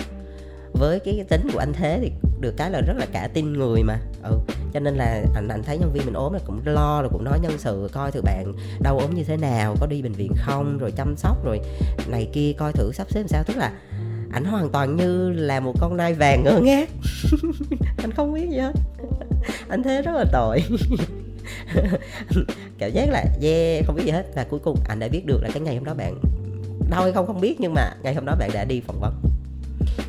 với 0.74 1.00
cái 1.00 1.24
tính 1.28 1.48
của 1.52 1.58
anh 1.58 1.72
thế 1.72 1.98
thì 2.02 2.12
được 2.40 2.54
cái 2.56 2.70
là 2.70 2.80
rất 2.80 2.96
là 2.96 3.06
cả 3.12 3.28
tin 3.34 3.52
người 3.52 3.82
mà. 3.82 3.98
Ừ 4.22 4.38
cho 4.74 4.80
nên 4.80 4.94
là 4.94 5.24
anh 5.34 5.48
anh 5.48 5.62
thấy 5.62 5.78
nhân 5.78 5.92
viên 5.92 6.06
mình 6.06 6.14
ốm 6.14 6.32
là 6.32 6.38
cũng 6.46 6.60
lo 6.64 7.02
rồi, 7.02 7.10
cũng 7.12 7.24
nói 7.24 7.38
nhân 7.42 7.58
sự 7.58 7.88
coi 7.92 8.12
thử 8.12 8.20
bạn 8.22 8.52
đau 8.80 8.98
ốm 8.98 9.14
như 9.14 9.24
thế 9.24 9.36
nào, 9.36 9.76
có 9.80 9.86
đi 9.86 10.02
bệnh 10.02 10.12
viện 10.12 10.32
không, 10.36 10.78
rồi 10.78 10.90
chăm 10.90 11.16
sóc 11.16 11.44
rồi 11.44 11.60
này 12.08 12.28
kia, 12.32 12.52
coi 12.58 12.72
thử 12.72 12.92
sắp 12.92 13.06
xếp 13.10 13.20
làm 13.20 13.28
sao. 13.28 13.44
Tức 13.46 13.56
là 13.56 13.72
ảnh 14.32 14.44
hoàn 14.44 14.70
toàn 14.70 14.96
như 14.96 15.30
là 15.30 15.60
một 15.60 15.72
con 15.80 15.96
nai 15.96 16.14
vàng 16.14 16.44
ngơ 16.44 16.60
ngác. 16.62 16.88
Anh 17.96 18.10
không 18.10 18.34
biết 18.34 18.48
gì 18.50 18.58
hết. 18.58 18.72
Anh 19.68 19.82
thế 19.82 20.02
rất 20.02 20.12
là 20.14 20.24
tội. 20.32 20.62
Cảm 22.78 22.92
giác 22.92 23.08
là, 23.10 23.24
yeah, 23.42 23.86
không 23.86 23.96
biết 23.96 24.04
gì 24.04 24.10
hết. 24.10 24.26
Và 24.34 24.44
cuối 24.44 24.60
cùng 24.64 24.78
anh 24.88 24.98
đã 24.98 25.08
biết 25.08 25.26
được 25.26 25.42
là 25.42 25.48
cái 25.52 25.60
ngày 25.60 25.74
hôm 25.74 25.84
đó 25.84 25.94
bạn 25.94 26.20
đau 26.90 27.02
hay 27.02 27.12
không 27.12 27.26
không 27.26 27.40
biết, 27.40 27.60
nhưng 27.60 27.74
mà 27.74 27.90
ngày 28.02 28.14
hôm 28.14 28.24
đó 28.24 28.34
bạn 28.38 28.50
đã 28.54 28.64
đi 28.64 28.80
phỏng 28.86 29.00
vấn 29.00 29.23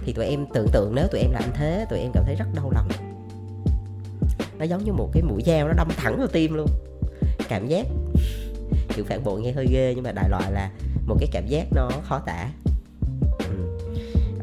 thì 0.05 0.13
tụi 0.13 0.25
em 0.25 0.45
tưởng 0.53 0.67
tượng 0.71 0.95
nếu 0.95 1.07
tụi 1.07 1.21
em 1.21 1.31
làm 1.31 1.51
thế 1.53 1.85
tụi 1.89 1.99
em 1.99 2.11
cảm 2.13 2.23
thấy 2.25 2.35
rất 2.35 2.45
đau 2.55 2.71
lòng. 2.71 2.87
Nó 4.59 4.65
giống 4.65 4.83
như 4.83 4.93
một 4.93 5.09
cái 5.13 5.23
mũi 5.23 5.43
dao 5.45 5.67
nó 5.67 5.73
đâm 5.73 5.87
thẳng 5.97 6.17
vào 6.17 6.27
tim 6.27 6.53
luôn. 6.53 6.67
Cảm 7.49 7.67
giác 7.67 7.85
kiểu 8.95 9.05
phản 9.05 9.23
bội 9.23 9.41
nghe 9.41 9.51
hơi 9.51 9.67
ghê 9.71 9.93
nhưng 9.95 10.03
mà 10.03 10.11
đại 10.11 10.29
loại 10.29 10.51
là 10.51 10.71
một 11.05 11.15
cái 11.19 11.29
cảm 11.31 11.47
giác 11.47 11.67
nó 11.71 11.89
khó 12.03 12.19
tả. 12.19 12.49
Ừ. 13.39 13.77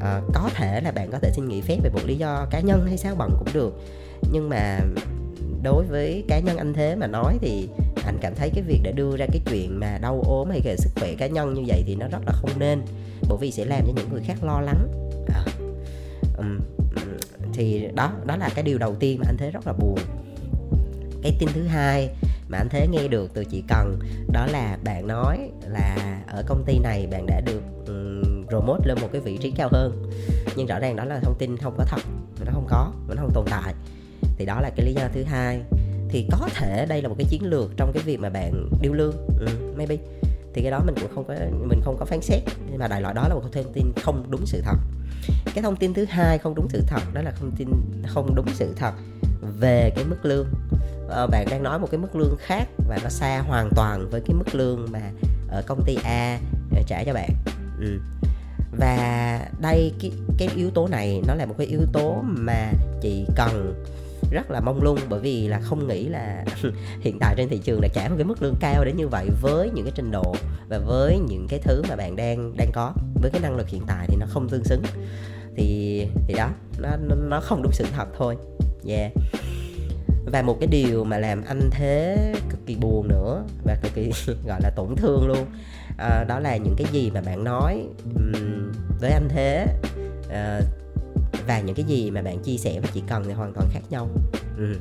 à, 0.00 0.20
có 0.34 0.50
thể 0.54 0.80
là 0.80 0.90
bạn 0.90 1.10
có 1.12 1.18
thể 1.18 1.30
xin 1.34 1.48
nghỉ 1.48 1.60
phép 1.60 1.78
về 1.82 1.90
một 1.90 2.00
lý 2.04 2.16
do 2.16 2.46
cá 2.50 2.60
nhân 2.60 2.86
hay 2.86 2.96
sao 2.96 3.14
bằng 3.14 3.30
cũng 3.38 3.48
được. 3.54 3.80
Nhưng 4.32 4.48
mà 4.48 4.80
đối 5.62 5.84
với 5.84 6.24
cá 6.28 6.38
nhân 6.38 6.56
anh 6.56 6.74
thế 6.74 6.96
mà 6.96 7.06
nói 7.06 7.38
thì 7.40 7.68
anh 8.06 8.18
cảm 8.20 8.34
thấy 8.34 8.50
cái 8.54 8.62
việc 8.62 8.80
để 8.82 8.92
đưa 8.92 9.16
ra 9.16 9.26
cái 9.32 9.40
chuyện 9.46 9.80
mà 9.80 9.98
đau 10.02 10.22
ốm 10.26 10.50
hay 10.50 10.60
về 10.64 10.76
sức 10.76 10.90
khỏe 10.96 11.14
cá 11.14 11.26
nhân 11.26 11.54
như 11.54 11.62
vậy 11.66 11.82
thì 11.86 11.94
nó 11.94 12.06
rất 12.08 12.20
là 12.26 12.32
không 12.32 12.58
nên. 12.58 12.82
Bởi 13.28 13.38
vì 13.40 13.50
sẽ 13.50 13.64
làm 13.64 13.80
cho 13.86 13.92
những 13.96 14.08
người 14.12 14.22
khác 14.24 14.44
lo 14.44 14.60
lắng 14.60 15.11
um, 16.42 16.58
thì 17.52 17.88
đó 17.94 18.12
đó 18.26 18.36
là 18.36 18.50
cái 18.54 18.64
điều 18.64 18.78
đầu 18.78 18.94
tiên 18.94 19.18
mà 19.18 19.24
anh 19.28 19.36
thế 19.36 19.50
rất 19.50 19.66
là 19.66 19.72
buồn. 19.72 19.98
Cái 21.22 21.36
tin 21.38 21.48
thứ 21.54 21.62
hai 21.62 22.08
mà 22.48 22.58
anh 22.58 22.68
thế 22.70 22.86
nghe 22.90 23.08
được 23.08 23.30
từ 23.34 23.44
chị 23.44 23.64
cần 23.68 23.98
đó 24.32 24.46
là 24.46 24.78
bạn 24.84 25.06
nói 25.06 25.50
là 25.68 26.22
ở 26.26 26.44
công 26.46 26.64
ty 26.64 26.78
này 26.78 27.06
bạn 27.10 27.26
đã 27.26 27.40
được 27.40 27.62
um, 27.86 28.46
promote 28.48 28.88
lên 28.88 28.98
một 29.00 29.08
cái 29.12 29.20
vị 29.20 29.36
trí 29.36 29.50
cao 29.50 29.68
hơn. 29.72 30.10
Nhưng 30.56 30.66
rõ 30.66 30.78
ràng 30.78 30.96
đó 30.96 31.04
là 31.04 31.20
thông 31.22 31.38
tin 31.38 31.56
không 31.56 31.74
có 31.78 31.84
thật 31.84 32.00
nó 32.44 32.52
không 32.52 32.66
có 32.68 32.92
nó 33.08 33.22
không 33.22 33.32
tồn 33.34 33.44
tại. 33.50 33.74
Thì 34.36 34.44
đó 34.44 34.60
là 34.60 34.70
cái 34.76 34.86
lý 34.86 34.92
do 34.94 35.08
thứ 35.14 35.22
hai. 35.22 35.60
Thì 36.08 36.26
có 36.30 36.48
thể 36.54 36.86
đây 36.86 37.02
là 37.02 37.08
một 37.08 37.14
cái 37.18 37.26
chiến 37.30 37.42
lược 37.44 37.70
trong 37.76 37.92
cái 37.94 38.02
việc 38.06 38.20
mà 38.20 38.30
bạn 38.30 38.68
điêu 38.80 38.92
lương 38.92 39.14
ừ, 39.38 39.46
maybe 39.76 39.96
thì 40.54 40.62
cái 40.62 40.70
đó 40.70 40.80
mình 40.86 40.94
cũng 41.00 41.10
không 41.14 41.24
có 41.24 41.34
mình 41.66 41.80
không 41.84 41.96
có 41.98 42.04
phán 42.04 42.20
xét. 42.20 42.42
Nhưng 42.70 42.78
mà 42.78 42.88
đại 42.88 43.00
loại 43.00 43.14
đó 43.14 43.28
là 43.28 43.34
một 43.34 43.42
thông 43.52 43.72
tin 43.72 43.92
không 44.02 44.26
đúng 44.30 44.46
sự 44.46 44.60
thật. 44.64 44.76
Cái 45.54 45.62
thông 45.62 45.76
tin 45.76 45.94
thứ 45.94 46.04
hai 46.04 46.38
không 46.38 46.54
đúng 46.54 46.68
sự 46.68 46.82
thật 46.86 47.02
đó 47.12 47.22
là 47.22 47.30
thông 47.30 47.50
tin 47.56 47.68
không 48.06 48.34
đúng 48.34 48.46
sự 48.54 48.72
thật 48.76 48.92
về 49.60 49.90
cái 49.96 50.04
mức 50.04 50.18
lương. 50.22 50.46
À, 51.10 51.26
bạn 51.26 51.46
đang 51.50 51.62
nói 51.62 51.78
một 51.78 51.88
cái 51.90 51.98
mức 51.98 52.16
lương 52.16 52.36
khác 52.38 52.68
và 52.88 52.98
nó 53.02 53.08
xa 53.08 53.38
hoàn 53.38 53.70
toàn 53.76 54.08
với 54.10 54.20
cái 54.20 54.34
mức 54.34 54.54
lương 54.54 54.86
mà 54.92 55.00
ở 55.48 55.62
công 55.66 55.84
ty 55.86 55.96
A 56.04 56.38
ờ, 56.76 56.82
trả 56.86 57.04
cho 57.04 57.14
bạn. 57.14 57.30
Ừ. 57.80 58.00
và 58.78 59.40
đây 59.60 59.92
cái 60.00 60.12
cái 60.38 60.48
yếu 60.56 60.70
tố 60.70 60.88
này 60.88 61.22
nó 61.26 61.34
là 61.34 61.46
một 61.46 61.54
cái 61.58 61.66
yếu 61.66 61.80
tố 61.92 62.22
mà 62.22 62.72
chị 63.00 63.26
cần 63.36 63.84
rất 64.32 64.50
là 64.50 64.60
mong 64.60 64.82
lung 64.82 64.98
bởi 65.08 65.20
vì 65.20 65.48
là 65.48 65.60
không 65.60 65.88
nghĩ 65.88 66.08
là 66.08 66.44
hiện 67.00 67.18
tại 67.20 67.34
trên 67.36 67.48
thị 67.48 67.58
trường 67.58 67.80
là 67.80 67.88
trả 67.94 68.08
một 68.08 68.14
cái 68.18 68.24
mức 68.24 68.42
lương 68.42 68.56
cao 68.60 68.84
đến 68.84 68.96
như 68.96 69.08
vậy 69.08 69.28
với 69.40 69.70
những 69.74 69.84
cái 69.84 69.92
trình 69.96 70.10
độ 70.10 70.34
và 70.68 70.78
với 70.78 71.18
những 71.28 71.46
cái 71.48 71.60
thứ 71.62 71.82
mà 71.88 71.96
bạn 71.96 72.16
đang 72.16 72.56
đang 72.56 72.70
có. 72.72 72.92
Với 73.22 73.30
cái 73.30 73.40
năng 73.40 73.56
lực 73.56 73.68
hiện 73.68 73.82
tại 73.86 74.06
thì 74.08 74.16
nó 74.16 74.26
không 74.28 74.48
tương 74.48 74.64
xứng. 74.64 74.82
Thì 75.56 76.06
thì 76.26 76.34
đó 76.34 76.50
nó 76.78 76.96
nó 77.28 77.40
không 77.40 77.62
đúng 77.62 77.72
sự 77.72 77.84
thật 77.96 78.06
thôi. 78.18 78.36
Yeah. 78.88 79.12
Và 80.32 80.42
một 80.42 80.56
cái 80.60 80.66
điều 80.66 81.04
mà 81.04 81.18
làm 81.18 81.44
anh 81.44 81.70
thế 81.70 82.16
cực 82.50 82.66
kỳ 82.66 82.76
buồn 82.76 83.08
nữa 83.08 83.44
và 83.64 83.76
cực 83.82 83.94
kỳ 83.94 84.10
gọi 84.46 84.60
là 84.62 84.70
tổn 84.76 84.96
thương 84.96 85.26
luôn 85.26 85.46
à, 85.98 86.24
đó 86.28 86.40
là 86.40 86.56
những 86.56 86.74
cái 86.76 86.86
gì 86.92 87.10
mà 87.10 87.20
bạn 87.20 87.44
nói 87.44 87.86
um, 88.14 88.72
với 89.00 89.10
anh 89.10 89.28
thế 89.28 89.66
uh, 90.26 90.81
và 91.46 91.60
những 91.60 91.76
cái 91.76 91.84
gì 91.84 92.10
mà 92.10 92.22
bạn 92.22 92.38
chia 92.38 92.56
sẻ 92.56 92.80
và 92.80 92.88
chỉ 92.94 93.02
cần 93.08 93.24
thì 93.26 93.32
hoàn 93.32 93.52
toàn 93.52 93.68
khác 93.72 93.80
nhau. 93.90 94.08
Ừ. 94.58 94.76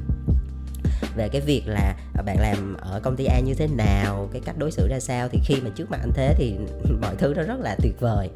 về 1.15 1.29
cái 1.29 1.41
việc 1.41 1.63
là 1.65 1.95
bạn 2.25 2.37
làm 2.39 2.75
ở 2.77 2.99
công 3.03 3.15
ty 3.15 3.25
A 3.25 3.39
như 3.39 3.53
thế 3.53 3.67
nào 3.67 4.29
cái 4.31 4.41
cách 4.45 4.57
đối 4.57 4.71
xử 4.71 4.87
ra 4.87 4.99
sao 4.99 5.27
thì 5.31 5.39
khi 5.45 5.55
mà 5.61 5.69
trước 5.75 5.91
mặt 5.91 5.99
anh 6.01 6.11
thế 6.13 6.35
thì 6.37 6.55
mọi 7.01 7.15
thứ 7.15 7.33
nó 7.37 7.43
rất 7.43 7.59
là 7.59 7.75
tuyệt 7.81 7.99
vời. 7.99 8.29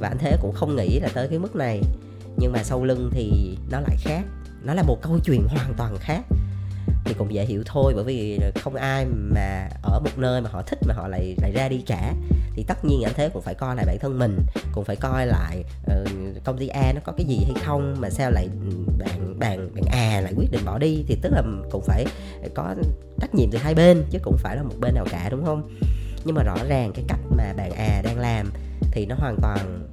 Và 0.00 0.08
anh 0.08 0.18
thế 0.18 0.36
cũng 0.42 0.52
không 0.54 0.76
nghĩ 0.76 1.00
là 1.00 1.08
tới 1.14 1.28
cái 1.28 1.38
mức 1.38 1.56
này. 1.56 1.80
Nhưng 2.36 2.52
mà 2.52 2.62
sau 2.62 2.84
lưng 2.84 3.10
thì 3.12 3.56
nó 3.70 3.80
lại 3.80 3.96
khác. 4.00 4.22
Nó 4.62 4.74
là 4.74 4.82
một 4.82 5.02
câu 5.02 5.18
chuyện 5.24 5.48
hoàn 5.48 5.74
toàn 5.76 5.96
khác. 6.00 6.20
Thì 7.04 7.14
cũng 7.14 7.34
dễ 7.34 7.44
hiểu 7.44 7.62
thôi 7.66 7.92
bởi 7.96 8.04
vì 8.04 8.40
không 8.54 8.74
ai 8.74 9.06
mà 9.06 9.68
ở 9.82 10.00
một 10.00 10.18
nơi 10.18 10.40
mà 10.40 10.50
họ 10.52 10.62
thích 10.62 10.78
mà 10.86 10.94
họ 10.94 11.08
lại 11.08 11.36
lại 11.42 11.52
ra 11.52 11.68
đi 11.68 11.82
trả 11.86 12.12
thì 12.56 12.62
tất 12.62 12.84
nhiên 12.84 13.02
anh 13.02 13.12
thế 13.16 13.28
cũng 13.28 13.42
phải 13.42 13.54
coi 13.54 13.76
lại 13.76 13.84
bản 13.86 13.98
thân 14.00 14.18
mình 14.18 14.38
cũng 14.72 14.84
phải 14.84 14.96
coi 14.96 15.26
lại 15.26 15.64
uh, 15.86 16.08
công 16.44 16.58
ty 16.58 16.68
A 16.68 16.92
nó 16.94 17.00
có 17.04 17.12
cái 17.12 17.26
gì 17.26 17.38
hay 17.44 17.62
không 17.64 17.96
mà 18.00 18.10
sao 18.10 18.30
lại 18.30 18.48
ừ, 18.70 18.76
bạn 18.98 19.38
bạn 19.38 19.70
bạn 19.74 19.84
A 19.90 20.20
lại 20.20 20.32
quyết 20.36 20.50
định 20.50 20.64
bỏ 20.64 20.78
đi. 20.78 21.04
Thì 21.08 21.16
tức 21.22 21.32
là 21.32 21.42
cũng 21.70 21.82
phải 21.86 22.06
có 22.54 22.74
trách 23.20 23.34
nhiệm 23.34 23.50
từ 23.50 23.58
hai 23.58 23.74
bên 23.74 24.04
chứ 24.10 24.18
cũng 24.22 24.36
phải 24.36 24.56
là 24.56 24.62
một 24.62 24.74
bên 24.80 24.94
nào 24.94 25.06
cả 25.10 25.28
đúng 25.30 25.44
không? 25.44 25.70
Nhưng 26.24 26.34
mà 26.34 26.42
rõ 26.42 26.56
ràng 26.68 26.92
cái 26.94 27.04
cách 27.08 27.20
mà 27.36 27.52
bạn 27.56 27.72
A 27.72 28.02
đang 28.02 28.18
làm 28.18 28.50
thì 28.92 29.06
nó 29.06 29.14
hoàn 29.18 29.36
toàn 29.42 29.88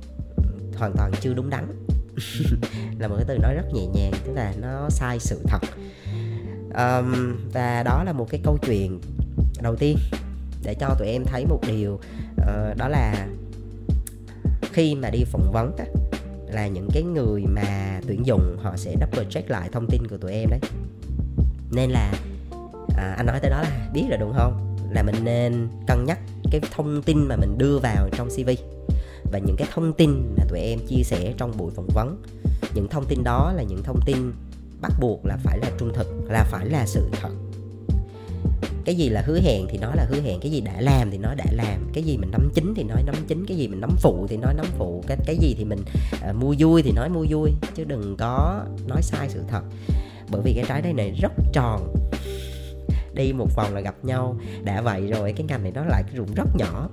hoàn 0.77 0.93
toàn 0.97 1.11
chưa 1.21 1.33
đúng 1.33 1.49
đắn. 1.49 1.67
Là 2.99 3.07
một 3.07 3.15
cái 3.15 3.25
từ 3.27 3.37
nói 3.37 3.55
rất 3.55 3.73
nhẹ 3.73 3.85
nhàng 3.85 4.11
tức 4.25 4.33
là 4.33 4.53
nó 4.61 4.89
sai 4.89 5.19
sự 5.19 5.41
thật. 5.47 5.59
Um, 6.75 7.37
và 7.53 7.83
đó 7.83 8.03
là 8.03 8.13
một 8.13 8.27
cái 8.29 8.41
câu 8.43 8.57
chuyện 8.61 9.01
đầu 9.61 9.75
tiên 9.75 9.97
để 10.63 10.73
cho 10.73 10.95
tụi 10.99 11.07
em 11.07 11.23
thấy 11.25 11.45
một 11.45 11.59
điều 11.67 11.99
uh, 12.41 12.77
đó 12.77 12.87
là 12.87 13.27
khi 14.61 14.95
mà 14.95 15.09
đi 15.09 15.23
phỏng 15.23 15.51
vấn 15.51 15.77
á, 15.77 15.85
là 16.47 16.67
những 16.67 16.89
cái 16.93 17.03
người 17.03 17.45
mà 17.45 17.99
tuyển 18.07 18.25
dụng 18.25 18.57
họ 18.61 18.77
sẽ 18.77 18.95
double 19.01 19.25
check 19.29 19.49
lại 19.49 19.69
thông 19.71 19.87
tin 19.87 20.07
của 20.09 20.17
tụi 20.17 20.31
em 20.31 20.49
đấy. 20.49 20.59
Nên 21.71 21.89
là 21.89 22.13
à, 22.97 23.13
anh 23.17 23.25
nói 23.25 23.39
tới 23.41 23.51
đó 23.51 23.61
là 23.61 23.89
biết 23.93 24.05
rồi 24.09 24.17
đúng 24.17 24.33
không? 24.33 24.77
Là 24.91 25.03
mình 25.03 25.15
nên 25.23 25.67
cân 25.87 26.05
nhắc 26.05 26.19
cái 26.51 26.61
thông 26.71 27.01
tin 27.01 27.27
mà 27.27 27.35
mình 27.35 27.57
đưa 27.57 27.79
vào 27.79 28.09
trong 28.17 28.29
cv 28.29 28.49
và 29.31 29.39
những 29.39 29.55
cái 29.55 29.67
thông 29.73 29.93
tin 29.93 30.35
mà 30.37 30.43
tụi 30.49 30.59
em 30.59 30.79
chia 30.87 31.03
sẻ 31.03 31.33
trong 31.37 31.57
buổi 31.57 31.71
phỏng 31.75 31.89
vấn. 31.93 32.23
Những 32.73 32.87
thông 32.89 33.05
tin 33.05 33.23
đó 33.23 33.53
là 33.55 33.63
những 33.63 33.83
thông 33.83 33.99
tin 34.05 34.33
bắt 34.81 34.91
buộc 34.99 35.25
là 35.25 35.37
phải 35.43 35.59
là 35.59 35.71
trung 35.79 35.93
thực 35.93 36.07
là 36.29 36.43
phải 36.43 36.65
là 36.65 36.85
sự 36.85 37.09
thật 37.21 37.29
cái 38.85 38.95
gì 38.95 39.09
là 39.09 39.23
hứa 39.25 39.39
hẹn 39.39 39.65
thì 39.69 39.77
nói 39.77 39.91
là 39.95 40.05
hứa 40.09 40.21
hẹn 40.21 40.39
cái 40.39 40.51
gì 40.51 40.61
đã 40.61 40.81
làm 40.81 41.11
thì 41.11 41.17
nói 41.17 41.35
đã 41.35 41.45
làm 41.51 41.91
cái 41.93 42.03
gì 42.03 42.17
mình 42.17 42.31
nắm 42.31 42.49
chính 42.53 42.73
thì 42.75 42.83
nói 42.83 43.03
nắm 43.03 43.15
chính 43.27 43.45
cái 43.45 43.57
gì 43.57 43.67
mình 43.67 43.81
nắm 43.81 43.91
phụ 43.97 44.27
thì 44.29 44.37
nói 44.37 44.53
nắm 44.53 44.65
phụ 44.77 45.03
cái 45.07 45.17
cái 45.25 45.37
gì 45.37 45.55
thì 45.57 45.65
mình 45.65 45.79
uh, 46.29 46.35
mua 46.35 46.53
vui 46.59 46.81
thì 46.83 46.91
nói 46.91 47.09
mua 47.09 47.25
vui 47.29 47.51
chứ 47.75 47.83
đừng 47.83 48.15
có 48.17 48.65
nói 48.87 49.01
sai 49.01 49.29
sự 49.29 49.41
thật. 49.47 49.61
Bởi 50.31 50.41
vì 50.41 50.53
cái 50.53 50.65
trái 50.67 50.81
đây 50.81 50.93
này 50.93 51.11
rất 51.21 51.31
tròn. 51.53 51.95
Đi 53.13 53.33
một 53.33 53.47
vòng 53.55 53.73
là 53.73 53.81
gặp 53.81 53.95
nhau. 54.03 54.35
Đã 54.63 54.81
vậy 54.81 55.07
rồi 55.07 55.33
cái 55.33 55.45
ngành 55.47 55.63
này 55.63 55.71
nó 55.71 55.85
lại 55.85 56.03
cái 56.03 56.15
rụng 56.15 56.33
rất 56.35 56.47
nhỏ. 56.55 56.89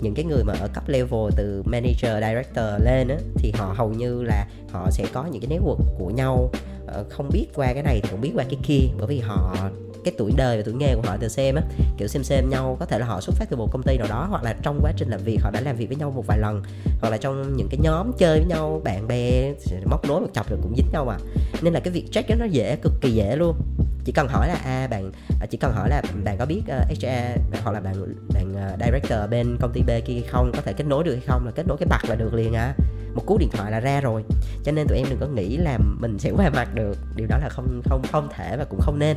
Những 0.00 0.14
cái 0.14 0.24
người 0.24 0.44
mà 0.44 0.54
ở 0.60 0.68
cấp 0.74 0.88
level 0.88 1.30
từ 1.36 1.62
manager 1.66 2.24
director 2.28 2.82
lên 2.84 3.08
á 3.08 3.16
thì 3.36 3.52
họ 3.56 3.74
hầu 3.76 3.90
như 3.90 4.22
là 4.22 4.46
họ 4.70 4.90
sẽ 4.90 5.04
có 5.12 5.26
những 5.26 5.42
cái 5.42 5.58
network 5.58 5.98
của 5.98 6.10
nhau. 6.10 6.50
Ờ, 6.86 7.04
không 7.10 7.28
biết 7.32 7.46
qua 7.54 7.72
cái 7.74 7.82
này 7.82 8.00
thì 8.02 8.08
cũng 8.10 8.20
biết 8.20 8.32
qua 8.34 8.44
cái 8.44 8.58
kia 8.62 8.86
bởi 8.98 9.06
vì 9.06 9.18
họ 9.18 9.56
cái 10.04 10.14
tuổi 10.18 10.32
đời 10.36 10.56
và 10.56 10.62
tuổi 10.66 10.74
nghề 10.74 10.94
của 10.94 11.02
họ 11.04 11.16
từ 11.20 11.28
xem 11.28 11.54
á 11.54 11.62
kiểu 11.98 12.08
xem 12.08 12.24
xem 12.24 12.50
nhau 12.50 12.76
có 12.80 12.86
thể 12.86 12.98
là 12.98 13.06
họ 13.06 13.20
xuất 13.20 13.36
phát 13.36 13.46
từ 13.50 13.56
một 13.56 13.68
công 13.72 13.82
ty 13.82 13.98
nào 13.98 14.06
đó 14.08 14.26
hoặc 14.30 14.42
là 14.42 14.56
trong 14.62 14.80
quá 14.82 14.92
trình 14.96 15.08
làm 15.08 15.20
việc 15.24 15.38
họ 15.42 15.50
đã 15.50 15.60
làm 15.60 15.76
việc 15.76 15.86
với 15.86 15.96
nhau 15.96 16.10
một 16.10 16.26
vài 16.26 16.38
lần 16.38 16.62
hoặc 17.00 17.10
là 17.10 17.16
trong 17.16 17.56
những 17.56 17.68
cái 17.70 17.80
nhóm 17.82 18.12
chơi 18.18 18.38
với 18.38 18.48
nhau 18.48 18.80
bạn 18.84 19.08
bè 19.08 19.52
móc 19.84 20.08
nối 20.08 20.20
một 20.20 20.28
chọc 20.32 20.50
rồi 20.50 20.58
cũng 20.62 20.76
dính 20.76 20.88
nhau 20.92 21.04
mà 21.04 21.16
nên 21.62 21.72
là 21.72 21.80
cái 21.80 21.92
việc 21.92 22.08
check 22.12 22.28
đó 22.28 22.34
nó 22.38 22.44
dễ 22.44 22.76
cực 22.76 22.92
kỳ 23.00 23.10
dễ 23.10 23.36
luôn. 23.36 23.56
Chỉ 24.04 24.12
cần 24.12 24.28
hỏi 24.28 24.48
là 24.48 24.54
a 24.54 24.84
à, 24.84 24.86
bạn 24.86 25.12
à, 25.40 25.46
chỉ 25.50 25.58
cần 25.58 25.72
hỏi 25.72 25.88
là 25.90 26.02
bạn 26.24 26.38
có 26.38 26.46
biết 26.46 26.62
ờ, 26.68 26.78
uh, 26.78 26.98
HR 26.98 27.60
hoặc 27.62 27.72
là 27.72 27.80
bạn 27.80 27.94
bạn 28.34 28.52
uh, 28.52 28.80
director 28.84 29.30
bên 29.30 29.56
công 29.60 29.72
ty 29.72 29.82
B 29.82 29.90
kia 30.06 30.20
không 30.28 30.52
có 30.54 30.62
thể 30.62 30.72
kết 30.72 30.84
nối 30.84 31.04
được 31.04 31.14
hay 31.14 31.24
không 31.26 31.46
là 31.46 31.52
kết 31.54 31.66
nối 31.66 31.76
cái 31.76 31.86
bạc 31.86 32.02
là 32.08 32.14
được 32.14 32.34
liền 32.34 32.52
à. 32.52 32.74
Một 33.14 33.22
cú 33.26 33.38
điện 33.38 33.48
thoại 33.52 33.70
là 33.70 33.80
ra 33.80 34.00
rồi. 34.00 34.24
Cho 34.64 34.72
nên 34.72 34.86
tụi 34.88 34.98
em 34.98 35.06
đừng 35.10 35.18
có 35.18 35.26
nghĩ 35.26 35.56
là 35.56 35.78
mình 36.00 36.18
sẽ 36.18 36.30
qua 36.30 36.50
mặt 36.50 36.74
được 36.74 36.98
điều 37.16 37.26
đó 37.26 37.38
là 37.38 37.48
không 37.48 37.82
không 37.84 38.02
không 38.12 38.28
thể 38.36 38.56
và 38.56 38.64
cũng 38.64 38.80
không 38.80 38.98
nên 38.98 39.16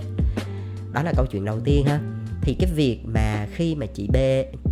đó 0.95 1.03
là 1.03 1.13
câu 1.15 1.25
chuyện 1.25 1.45
đầu 1.45 1.59
tiên 1.63 1.85
ha. 1.85 1.99
Thì 2.41 2.55
cái 2.59 2.71
việc 2.75 2.99
mà 3.05 3.47
khi 3.51 3.75
mà 3.75 3.85
chị 3.85 4.07
B, 4.13 4.17